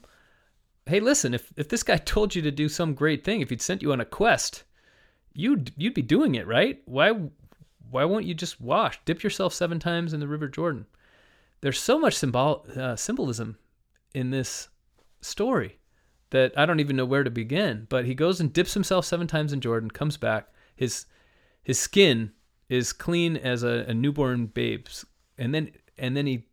[0.87, 3.61] hey, listen, if, if this guy told you to do some great thing, if he'd
[3.61, 4.65] sent you on a quest,
[5.35, 6.81] you'd you'd be doing it, right?
[6.87, 7.13] Why
[7.91, 10.87] why won't you just wash, dip yourself seven times in the River Jordan?
[11.61, 13.59] There's so much symbol uh, symbolism
[14.15, 14.69] in this
[15.21, 15.81] story
[16.31, 17.87] that I don't even know where to begin.
[17.91, 20.49] But he goes and dips himself seven times in Jordan, comes back,
[20.79, 21.07] his
[21.63, 22.33] his skin
[22.69, 25.05] is clean as a, a newborn babe's,
[25.37, 26.47] and then and then he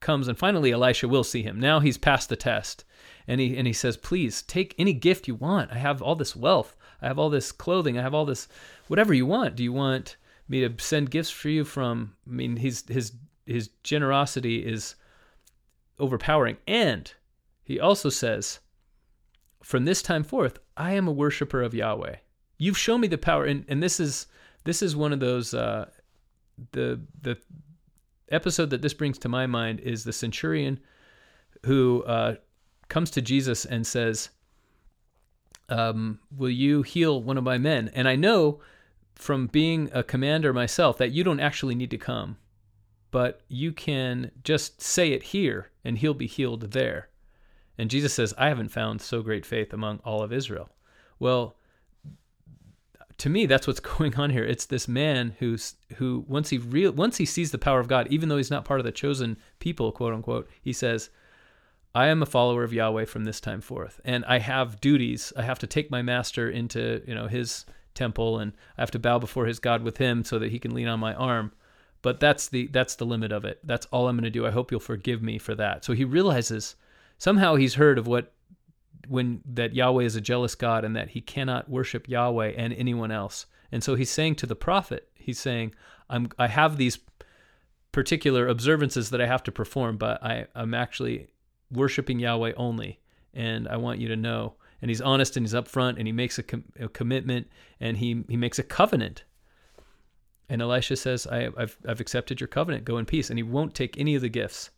[0.00, 1.58] comes and finally Elisha will see him.
[1.58, 2.84] Now he's passed the test
[3.28, 5.70] and he and he says, "Please take any gift you want.
[5.70, 6.74] I have all this wealth.
[7.02, 7.98] I have all this clothing.
[7.98, 8.48] I have all this
[8.88, 9.54] whatever you want.
[9.54, 10.16] Do you want
[10.48, 13.12] me to send gifts for you from I mean, his his
[13.46, 14.94] his generosity is
[15.98, 16.56] overpowering.
[16.66, 17.12] And
[17.62, 18.60] he also says,
[19.62, 22.16] "From this time forth, I am a worshiper of Yahweh.
[22.58, 24.26] You've shown me the power and and this is
[24.64, 25.88] this is one of those uh
[26.72, 27.38] the the
[28.30, 30.80] episode that this brings to my mind is the centurion
[31.64, 32.36] who uh,
[32.88, 34.30] comes to Jesus and says,
[35.68, 37.90] um, Will you heal one of my men?
[37.94, 38.60] And I know
[39.14, 42.36] from being a commander myself that you don't actually need to come,
[43.10, 47.08] but you can just say it here and he'll be healed there.
[47.76, 50.70] And Jesus says, I haven't found so great faith among all of Israel.
[51.18, 51.56] Well,
[53.18, 54.44] to me, that's what's going on here.
[54.44, 58.06] It's this man who's who once he real once he sees the power of God,
[58.10, 61.10] even though he's not part of the chosen people, quote unquote, he says,
[61.94, 65.32] I am a follower of Yahweh from this time forth, and I have duties.
[65.36, 67.64] I have to take my master into you know his
[67.94, 70.74] temple, and I have to bow before his God with him, so that he can
[70.74, 71.52] lean on my arm.
[72.02, 73.58] But that's the that's the limit of it.
[73.64, 74.46] That's all I'm going to do.
[74.46, 75.84] I hope you'll forgive me for that.
[75.84, 76.76] So he realizes
[77.16, 78.32] somehow he's heard of what
[79.06, 83.10] when that Yahweh is a jealous God and that he cannot worship Yahweh and anyone
[83.10, 83.46] else.
[83.70, 85.74] And so he's saying to the prophet, he's saying,
[86.08, 86.98] I'm I have these
[87.92, 91.28] particular observances that I have to perform, but I, I'm actually
[91.70, 93.00] worshiping Yahweh only,
[93.34, 94.54] and I want you to know.
[94.80, 97.48] And he's honest and he's upfront and he makes a, com- a commitment
[97.80, 99.24] and he he makes a covenant.
[100.48, 102.84] And Elisha says, I, have I've accepted your covenant.
[102.84, 103.28] Go in peace.
[103.28, 104.70] And he won't take any of the gifts.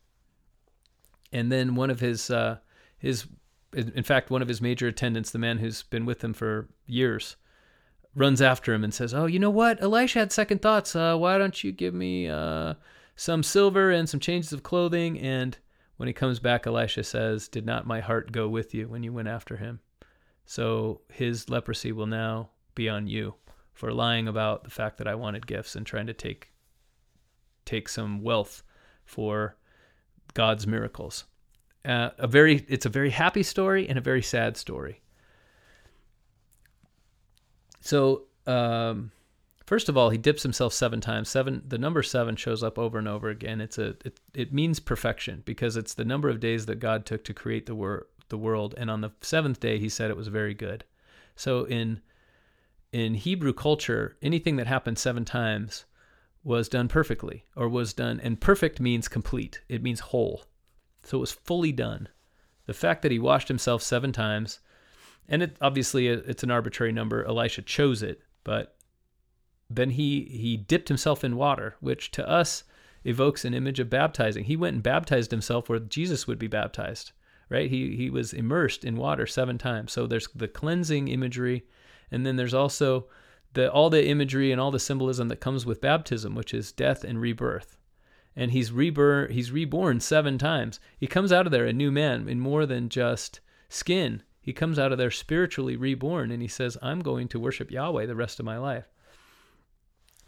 [1.33, 2.59] And then one of his uh,
[2.99, 3.27] his
[3.73, 7.37] in fact one of his major attendants, the man who's been with him for years,
[8.14, 9.83] runs after him and says, "Oh, you know what?
[9.83, 10.97] Elisha had second thoughts.
[10.97, 12.75] Uh, why don't you give me uh,
[13.16, 15.59] some silver and some changes of clothing and
[16.01, 19.12] when he comes back, Elisha says, Did not my heart go with you when you
[19.12, 19.81] went after him?
[20.47, 23.35] So his leprosy will now be on you
[23.75, 26.55] for lying about the fact that I wanted gifts and trying to take
[27.66, 28.62] take some wealth
[29.05, 29.59] for
[30.33, 31.27] God's miracles.
[31.85, 35.01] Uh, a very it's a very happy story and a very sad story.
[37.81, 39.12] So um,
[39.70, 41.28] First of all, he dips himself seven times.
[41.28, 43.61] Seven, the number seven shows up over and over again.
[43.61, 47.22] It's a it, it means perfection because it's the number of days that God took
[47.22, 50.55] to create the the world, and on the seventh day, He said it was very
[50.55, 50.83] good.
[51.37, 52.01] So in
[52.93, 55.85] in Hebrew culture, anything that happened seven times
[56.43, 59.61] was done perfectly, or was done, and perfect means complete.
[59.68, 60.47] It means whole.
[61.03, 62.09] So it was fully done.
[62.66, 64.61] The fact that he washed himself seven times,
[65.28, 67.24] and it obviously it's an arbitrary number.
[67.24, 68.76] Elisha chose it, but
[69.68, 72.64] then he he dipped himself in water, which to us
[73.05, 74.44] evokes an image of baptizing.
[74.44, 77.12] He went and baptized himself where Jesus would be baptized,
[77.48, 77.70] right?
[77.70, 79.92] He he was immersed in water seven times.
[79.92, 81.64] So there's the cleansing imagery,
[82.11, 83.09] and then there's also
[83.55, 87.05] the all the imagery and all the symbolism that comes with baptism, which is death
[87.05, 87.76] and rebirth.
[88.37, 90.81] And he's reborn he's reborn seven times.
[90.99, 94.22] He comes out of there a new man in more than just skin.
[94.41, 98.07] He comes out of there spiritually reborn and he says, "I'm going to worship Yahweh
[98.07, 98.89] the rest of my life."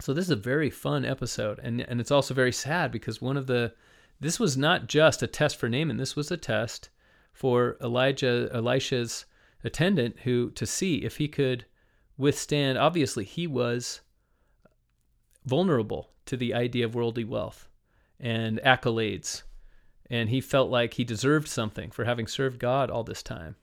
[0.00, 3.36] So this is a very fun episode and and it's also very sad because one
[3.36, 3.74] of the
[4.20, 5.96] this was not just a test for Naaman.
[5.96, 6.90] This was a test
[7.32, 9.26] for Elijah Elisha's
[9.64, 11.64] attendant who to see if he could
[12.18, 14.00] withstand obviously he was
[15.44, 17.68] vulnerable to the idea of worldly wealth
[18.22, 19.42] and accolades.
[20.08, 23.56] And he felt like he deserved something for having served God all this time.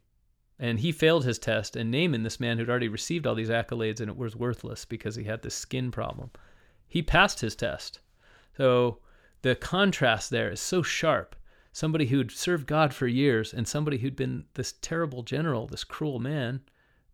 [0.59, 1.75] And he failed his test.
[1.75, 5.15] And Naaman, this man who'd already received all these accolades and it was worthless because
[5.15, 6.31] he had this skin problem,
[6.87, 8.01] he passed his test.
[8.57, 8.99] So
[9.41, 11.35] the contrast there is so sharp.
[11.71, 16.19] Somebody who'd served God for years and somebody who'd been this terrible general, this cruel
[16.19, 16.61] man,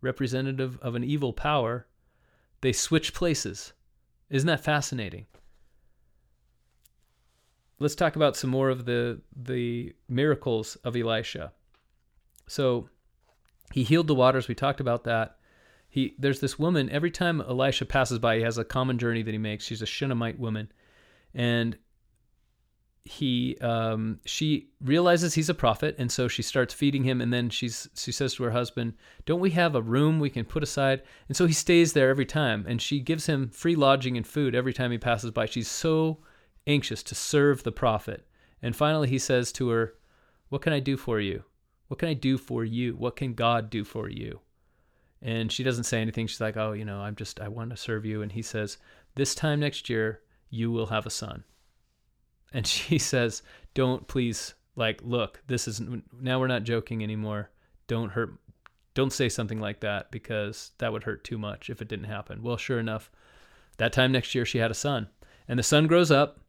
[0.00, 1.86] representative of an evil power,
[2.62, 3.74] they switch places.
[4.28, 5.26] Isn't that fascinating?
[7.78, 11.52] Let's talk about some more of the the miracles of Elisha.
[12.46, 12.88] So
[13.72, 14.48] he healed the waters.
[14.48, 15.36] We talked about that.
[15.88, 16.90] He there's this woman.
[16.90, 19.64] Every time Elisha passes by, he has a common journey that he makes.
[19.64, 20.70] She's a Shunammite woman,
[21.34, 21.76] and
[23.04, 27.20] he um, she realizes he's a prophet, and so she starts feeding him.
[27.20, 30.44] And then she's she says to her husband, "Don't we have a room we can
[30.44, 34.16] put aside?" And so he stays there every time, and she gives him free lodging
[34.16, 35.46] and food every time he passes by.
[35.46, 36.18] She's so
[36.66, 38.26] anxious to serve the prophet.
[38.62, 39.94] And finally, he says to her,
[40.48, 41.44] What can I do for you?
[41.88, 42.94] What can I do for you?
[42.94, 44.40] What can God do for you?
[45.22, 46.26] And she doesn't say anything.
[46.26, 48.22] She's like, Oh, you know, I'm just, I want to serve you.
[48.22, 48.78] And he says,
[49.14, 51.44] This time next year, you will have a son.
[52.52, 53.42] And she says,
[53.74, 55.80] Don't please, like, look, this is,
[56.20, 57.50] now we're not joking anymore.
[57.86, 58.34] Don't hurt,
[58.94, 62.42] don't say something like that because that would hurt too much if it didn't happen.
[62.42, 63.10] Well, sure enough,
[63.76, 65.08] that time next year, she had a son.
[65.46, 66.40] And the son grows up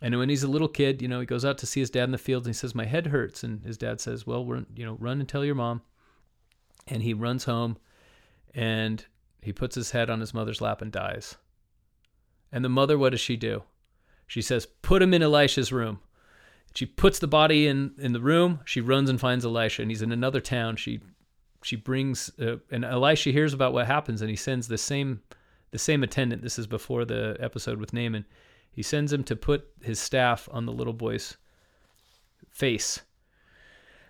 [0.00, 2.04] and when he's a little kid, you know, he goes out to see his dad
[2.04, 4.64] in the field and he says, "My head hurts." And his dad says, "Well, we're,
[4.74, 5.82] you know, run and tell your mom."
[6.86, 7.78] And he runs home
[8.54, 9.04] and
[9.40, 11.36] he puts his head on his mother's lap and dies.
[12.52, 13.62] And the mother, what does she do?
[14.26, 16.00] She says, "Put him in Elisha's room."
[16.74, 18.60] She puts the body in in the room.
[18.66, 20.76] She runs and finds Elisha, and he's in another town.
[20.76, 21.00] She
[21.62, 25.22] she brings uh, and Elisha hears about what happens, and he sends the same
[25.70, 26.42] the same attendant.
[26.42, 28.26] This is before the episode with Naaman
[28.76, 31.38] he sends him to put his staff on the little boy's
[32.50, 33.00] face.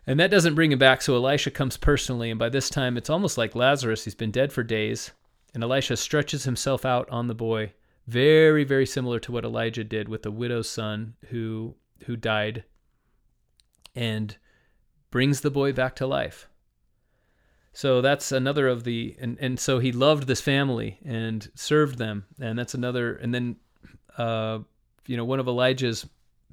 [0.09, 3.09] And that doesn't bring him back, so Elisha comes personally, and by this time it's
[3.09, 4.03] almost like Lazarus.
[4.03, 5.13] He's been dead for days,
[5.55, 7.75] and Elisha stretches himself out on the boy,
[8.09, 12.65] very, very similar to what Elijah did with the widow's son who who died,
[13.95, 14.37] and
[15.13, 16.49] brings the boy back to life.
[17.73, 22.25] So that's another of the and, and so he loved this family and served them,
[22.41, 23.57] and that's another and then
[24.17, 24.61] uh,
[25.07, 26.07] you know, one of Elijah's.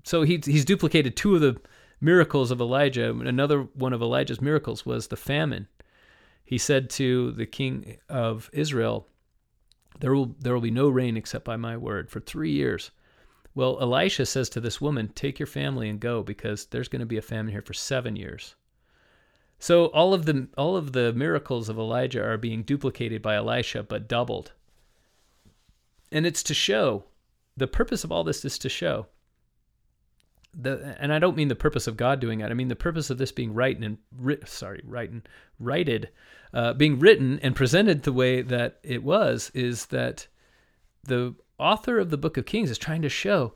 [0.04, 1.60] So he, he's duplicated two of the
[2.02, 3.10] miracles of Elijah.
[3.10, 5.68] Another one of Elijah's miracles was the famine.
[6.44, 9.08] He said to the king of Israel,
[10.00, 12.92] "There will there will be no rain except by my word for three years."
[13.56, 17.06] Well, Elisha says to this woman, "Take your family and go, because there's going to
[17.06, 18.56] be a famine here for seven years."
[19.60, 23.84] So all of the all of the miracles of Elijah are being duplicated by Elisha,
[23.84, 24.52] but doubled.
[26.12, 27.06] And it's to show
[27.58, 29.08] the purpose of all this is to show
[30.54, 32.52] the and I don't mean the purpose of God doing it.
[32.52, 35.24] I mean the purpose of this being written and writ, sorry, written,
[35.60, 36.10] righted,
[36.54, 40.28] uh, being written and presented the way that it was is that
[41.04, 43.54] the author of the Book of Kings is trying to show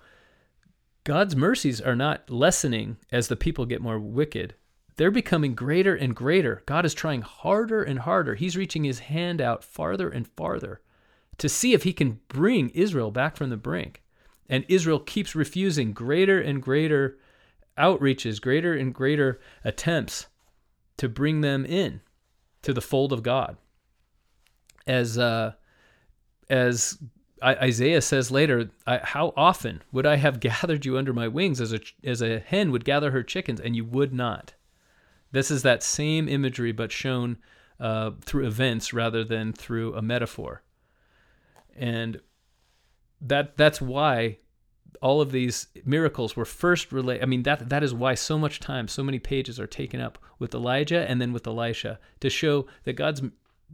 [1.04, 4.56] God's mercies are not lessening as the people get more wicked.
[4.98, 6.64] They're becoming greater and greater.
[6.66, 8.36] God is trying harder and harder.
[8.36, 10.82] He's reaching his hand out farther and farther
[11.38, 14.02] to see if he can bring Israel back from the brink.
[14.50, 17.18] And Israel keeps refusing greater and greater
[17.78, 20.28] outreaches, greater and greater attempts
[20.98, 22.02] to bring them in
[22.64, 23.58] to the fold of God.
[24.88, 25.54] As uh,
[26.50, 26.98] as
[27.44, 31.80] Isaiah says later, how often would I have gathered you under my wings as a
[32.04, 34.54] as a hen would gather her chickens, and you would not.
[35.32, 37.38] This is that same imagery, but shown
[37.82, 40.64] uh, through events rather than through a metaphor
[41.78, 42.20] and
[43.22, 44.38] that that's why
[45.02, 47.24] all of these miracles were first related.
[47.24, 50.18] I mean, that that is why so much time, so many pages are taken up
[50.40, 53.22] with Elijah and then with Elisha to show that God's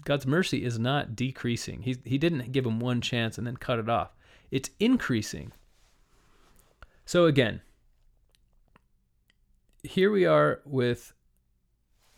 [0.03, 1.83] God's mercy is not decreasing.
[1.83, 4.15] He he didn't give him one chance and then cut it off.
[4.51, 5.51] It's increasing.
[7.05, 7.61] So again,
[9.83, 11.13] here we are with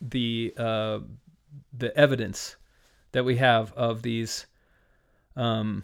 [0.02, 0.99] the uh,
[1.74, 2.56] the evidence
[3.12, 4.45] that we have of these
[5.36, 5.84] um,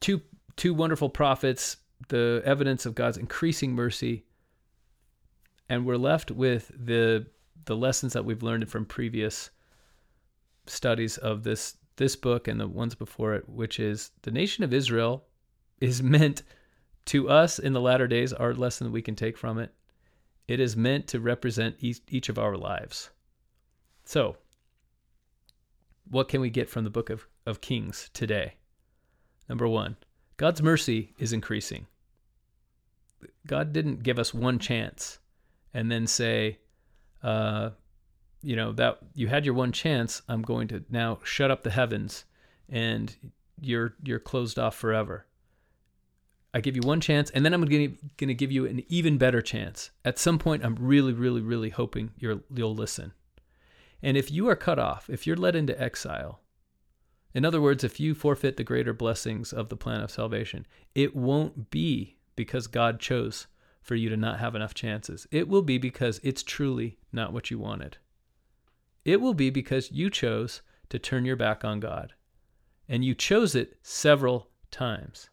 [0.00, 0.22] two
[0.56, 1.76] two wonderful prophets
[2.08, 4.24] the evidence of God's increasing mercy,
[5.68, 7.26] and we're left with the
[7.64, 9.50] the lessons that we've learned from previous
[10.66, 14.72] studies of this this book and the ones before it, which is the nation of
[14.72, 15.24] Israel
[15.80, 16.42] is meant
[17.06, 19.72] to us in the latter days, our lesson that we can take from it.
[20.46, 23.10] It is meant to represent each, each of our lives.
[24.04, 24.36] So,
[26.10, 28.54] what can we get from the book of, of Kings today?
[29.48, 29.96] Number one,
[30.36, 31.86] God's mercy is increasing.
[33.46, 35.18] God didn't give us one chance
[35.74, 36.58] and then say,
[37.22, 37.70] uh,
[38.42, 40.22] you know, that you had your one chance.
[40.28, 42.24] I'm going to now shut up the heavens
[42.68, 43.14] and
[43.60, 45.26] you're you're closed off forever.
[46.54, 49.42] I give you one chance, and then I'm going to give you an even better
[49.42, 49.90] chance.
[50.04, 53.12] At some point, I'm really, really, really hoping you'll listen.
[54.02, 56.40] And if you are cut off, if you're led into exile,
[57.34, 61.14] in other words, if you forfeit the greater blessings of the plan of salvation, it
[61.14, 63.46] won't be because God chose
[63.82, 65.26] for you to not have enough chances.
[65.30, 67.98] It will be because it's truly not what you wanted.
[69.04, 72.14] It will be because you chose to turn your back on God.
[72.88, 75.28] And you chose it several times.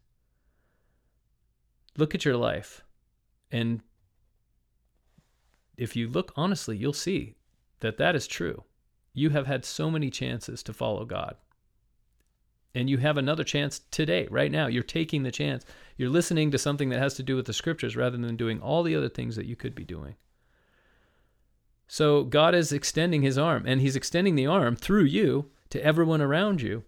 [1.98, 2.84] Look at your life.
[3.52, 3.82] And
[5.78, 7.36] if you look honestly, you'll see
[7.86, 8.64] that that is true.
[9.14, 11.36] You have had so many chances to follow God.
[12.74, 14.68] And you have another chance today, right now.
[14.68, 15.64] You're taking the chance.
[15.96, 18.84] You're listening to something that has to do with the scriptures rather than doing all
[18.84, 20.16] the other things that you could be doing.
[21.88, 26.22] So God is extending his arm, and he's extending the arm through you to everyone
[26.22, 26.84] around you.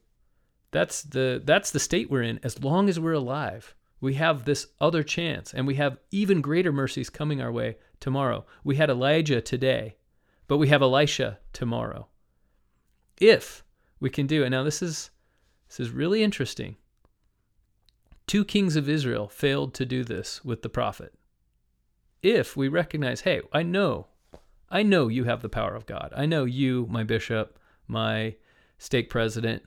[0.72, 3.76] That's the that's the state we're in as long as we're alive.
[4.02, 8.46] We have this other chance, and we have even greater mercies coming our way tomorrow.
[8.64, 9.97] We had Elijah today
[10.48, 12.08] but we have Elisha tomorrow.
[13.20, 13.64] If
[14.00, 14.50] we can do it.
[14.50, 15.10] Now this is
[15.68, 16.78] this is really interesting.
[18.26, 21.14] Two kings of Israel failed to do this with the prophet.
[22.22, 24.08] If we recognize, hey, I know,
[24.70, 26.14] I know you have the power of God.
[26.16, 27.58] I know you, my bishop,
[27.88, 28.36] my
[28.78, 29.64] stake president,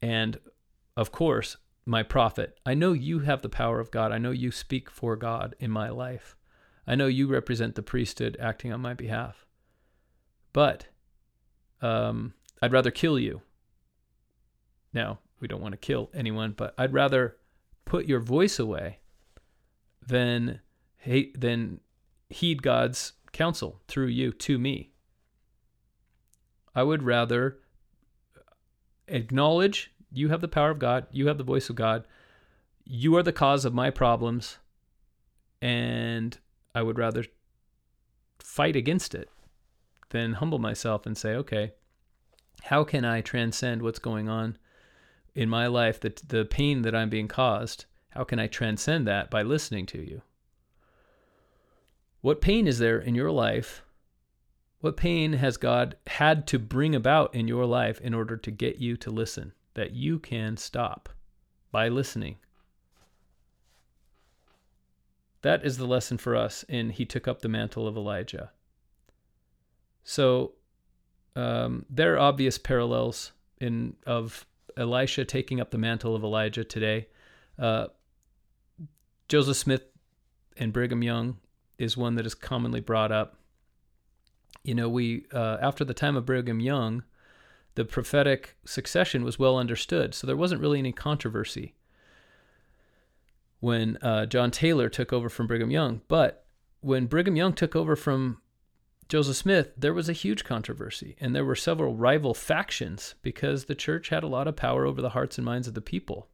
[0.00, 0.38] and
[0.96, 1.56] of course,
[1.86, 2.58] my prophet.
[2.66, 4.12] I know you have the power of God.
[4.12, 6.36] I know you speak for God in my life.
[6.86, 9.46] I know you represent the priesthood acting on my behalf.
[10.52, 10.86] But
[11.80, 13.42] um, I'd rather kill you.
[14.92, 17.36] Now, we don't want to kill anyone, but I'd rather
[17.84, 18.98] put your voice away
[20.06, 20.60] than
[20.96, 21.80] hate than
[22.28, 24.92] heed God's counsel through you to me.
[26.74, 27.58] I would rather
[29.08, 32.04] acknowledge you have the power of God, you have the voice of God,
[32.84, 34.58] you are the cause of my problems,
[35.60, 36.38] and
[36.74, 37.24] I would rather
[38.38, 39.28] fight against it
[40.12, 41.72] then humble myself and say, okay,
[42.62, 44.56] how can I transcend what's going on
[45.34, 47.86] in my life, the, the pain that I'm being caused?
[48.10, 50.22] How can I transcend that by listening to you?
[52.20, 53.82] What pain is there in your life?
[54.80, 58.78] What pain has God had to bring about in your life in order to get
[58.78, 61.08] you to listen that you can stop
[61.72, 62.36] by listening?
[65.42, 68.52] That is the lesson for us in He Took Up the Mantle of Elijah.
[70.04, 70.52] So
[71.36, 74.46] um, there are obvious parallels in of
[74.76, 77.08] Elisha taking up the mantle of Elijah today.
[77.58, 77.88] Uh,
[79.28, 79.84] Joseph Smith
[80.56, 81.38] and Brigham Young
[81.78, 83.36] is one that is commonly brought up.
[84.62, 87.02] You know, we uh, after the time of Brigham Young,
[87.74, 91.74] the prophetic succession was well understood, so there wasn't really any controversy
[93.60, 96.02] when uh, John Taylor took over from Brigham Young.
[96.08, 96.44] But
[96.80, 98.41] when Brigham Young took over from
[99.12, 103.74] Joseph Smith, there was a huge controversy, and there were several rival factions because the
[103.74, 106.28] church had a lot of power over the hearts and minds of the people.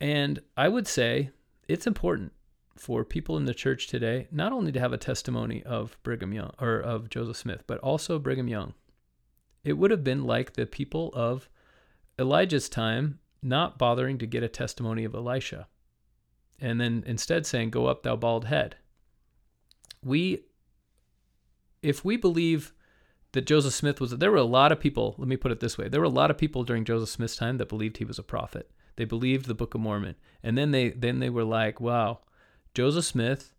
[0.00, 1.28] And I would say
[1.68, 2.32] it's important
[2.74, 6.54] for people in the church today not only to have a testimony of Brigham Young
[6.58, 8.72] or of Joseph Smith, but also Brigham Young.
[9.62, 11.50] It would have been like the people of
[12.18, 15.68] Elijah's time not bothering to get a testimony of Elisha
[16.58, 18.76] and then instead saying, Go up, thou bald head.
[20.02, 20.44] We
[21.84, 22.72] if we believe
[23.32, 25.76] that Joseph Smith was, there were a lot of people, let me put it this
[25.76, 28.18] way there were a lot of people during Joseph Smith's time that believed he was
[28.18, 28.70] a prophet.
[28.96, 30.14] They believed the Book of Mormon.
[30.42, 32.20] And then they, then they were like, wow,
[32.74, 33.52] Joseph Smith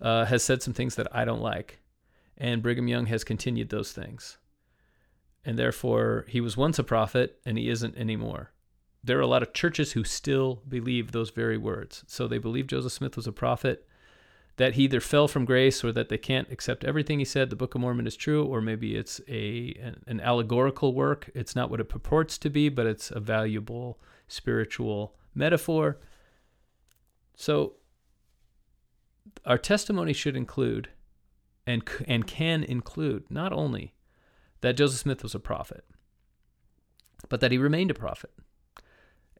[0.00, 1.80] uh, has said some things that I don't like.
[2.38, 4.38] And Brigham Young has continued those things.
[5.44, 8.52] And therefore, he was once a prophet and he isn't anymore.
[9.04, 12.04] There are a lot of churches who still believe those very words.
[12.06, 13.86] So they believe Joseph Smith was a prophet
[14.60, 17.48] that he either fell from grace or that they can't accept everything he said.
[17.48, 21.30] The Book of Mormon is true, or maybe it's a an, an allegorical work.
[21.34, 25.96] It's not what it purports to be, but it's a valuable spiritual metaphor.
[27.34, 27.76] So
[29.46, 30.90] our testimony should include
[31.66, 33.94] and and can include not only
[34.60, 35.86] that Joseph Smith was a prophet,
[37.30, 38.32] but that he remained a prophet.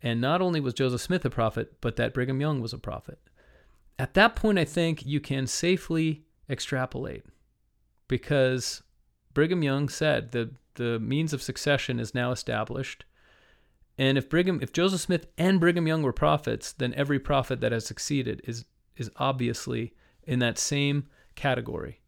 [0.00, 3.18] And not only was Joseph Smith a prophet, but that Brigham Young was a prophet.
[4.00, 7.26] At that point, I think you can safely extrapolate
[8.08, 8.82] because
[9.34, 13.04] Brigham Young said the, the means of succession is now established.
[13.98, 17.72] And if Brigham, if Joseph Smith and Brigham Young were prophets, then every prophet that
[17.72, 18.64] has succeeded is
[18.96, 22.00] is obviously in that same category.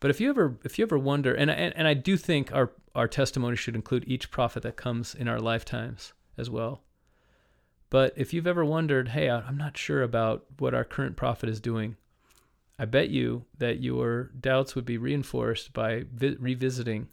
[0.00, 2.72] But if you ever if you ever wonder, and and, and I do think our
[2.94, 6.82] our testimony should include each prophet that comes in our lifetimes as well.
[7.90, 11.60] But if you've ever wondered, hey, I'm not sure about what our current prophet is
[11.60, 11.96] doing,
[12.78, 17.08] I bet you that your doubts would be reinforced by vi- revisiting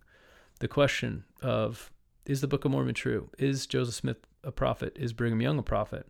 [0.59, 1.91] the question of
[2.25, 3.29] is the Book of Mormon true?
[3.37, 4.95] Is Joseph Smith a prophet?
[4.99, 6.07] Is Brigham Young a prophet?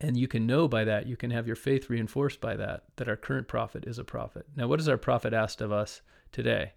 [0.00, 3.08] And you can know by that, you can have your faith reinforced by that, that
[3.08, 4.46] our current prophet is a prophet.
[4.56, 6.02] Now, what has our prophet asked of us
[6.32, 6.72] today?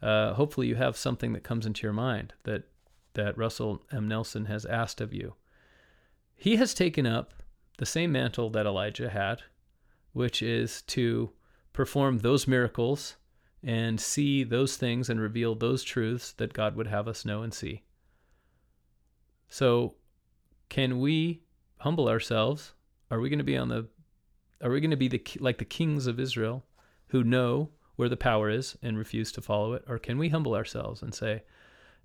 [0.00, 2.64] Uh, hopefully, you have something that comes into your mind that,
[3.14, 4.08] that Russell M.
[4.08, 5.34] Nelson has asked of you.
[6.34, 7.34] He has taken up
[7.78, 9.42] the same mantle that Elijah had,
[10.12, 11.32] which is to
[11.72, 13.16] perform those miracles
[13.62, 17.54] and see those things and reveal those truths that God would have us know and
[17.54, 17.82] see.
[19.48, 19.94] So,
[20.68, 21.42] can we
[21.78, 22.72] humble ourselves?
[23.10, 23.88] Are we going to be on the
[24.62, 26.64] are we going to be the like the kings of Israel
[27.08, 30.54] who know where the power is and refuse to follow it or can we humble
[30.54, 31.42] ourselves and say,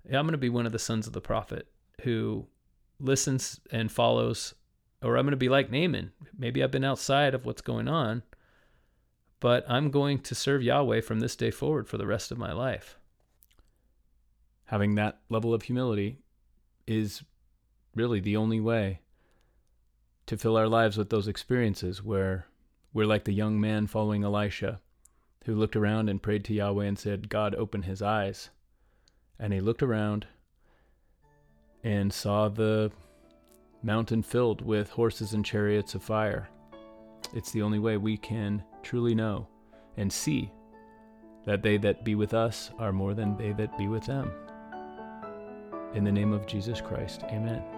[0.04, 1.68] yeah, I'm going to be one of the sons of the prophet
[2.02, 2.46] who
[3.00, 4.54] listens and follows
[5.02, 6.12] or I'm going to be like Naaman.
[6.36, 8.22] Maybe I've been outside of what's going on,
[9.40, 12.52] but I'm going to serve Yahweh from this day forward for the rest of my
[12.52, 12.98] life.
[14.66, 16.18] Having that level of humility
[16.86, 17.22] is
[17.94, 19.00] really the only way
[20.26, 22.46] to fill our lives with those experiences where
[22.92, 24.80] we're like the young man following Elisha
[25.44, 28.50] who looked around and prayed to Yahweh and said, God, open his eyes.
[29.38, 30.26] And he looked around
[31.84, 32.90] and saw the
[33.82, 36.48] mountain filled with horses and chariots of fire.
[37.34, 39.46] It's the only way we can truly know
[39.96, 40.50] and see
[41.44, 44.30] that they that be with us are more than they that be with them.
[45.94, 47.77] In the name of Jesus Christ, amen.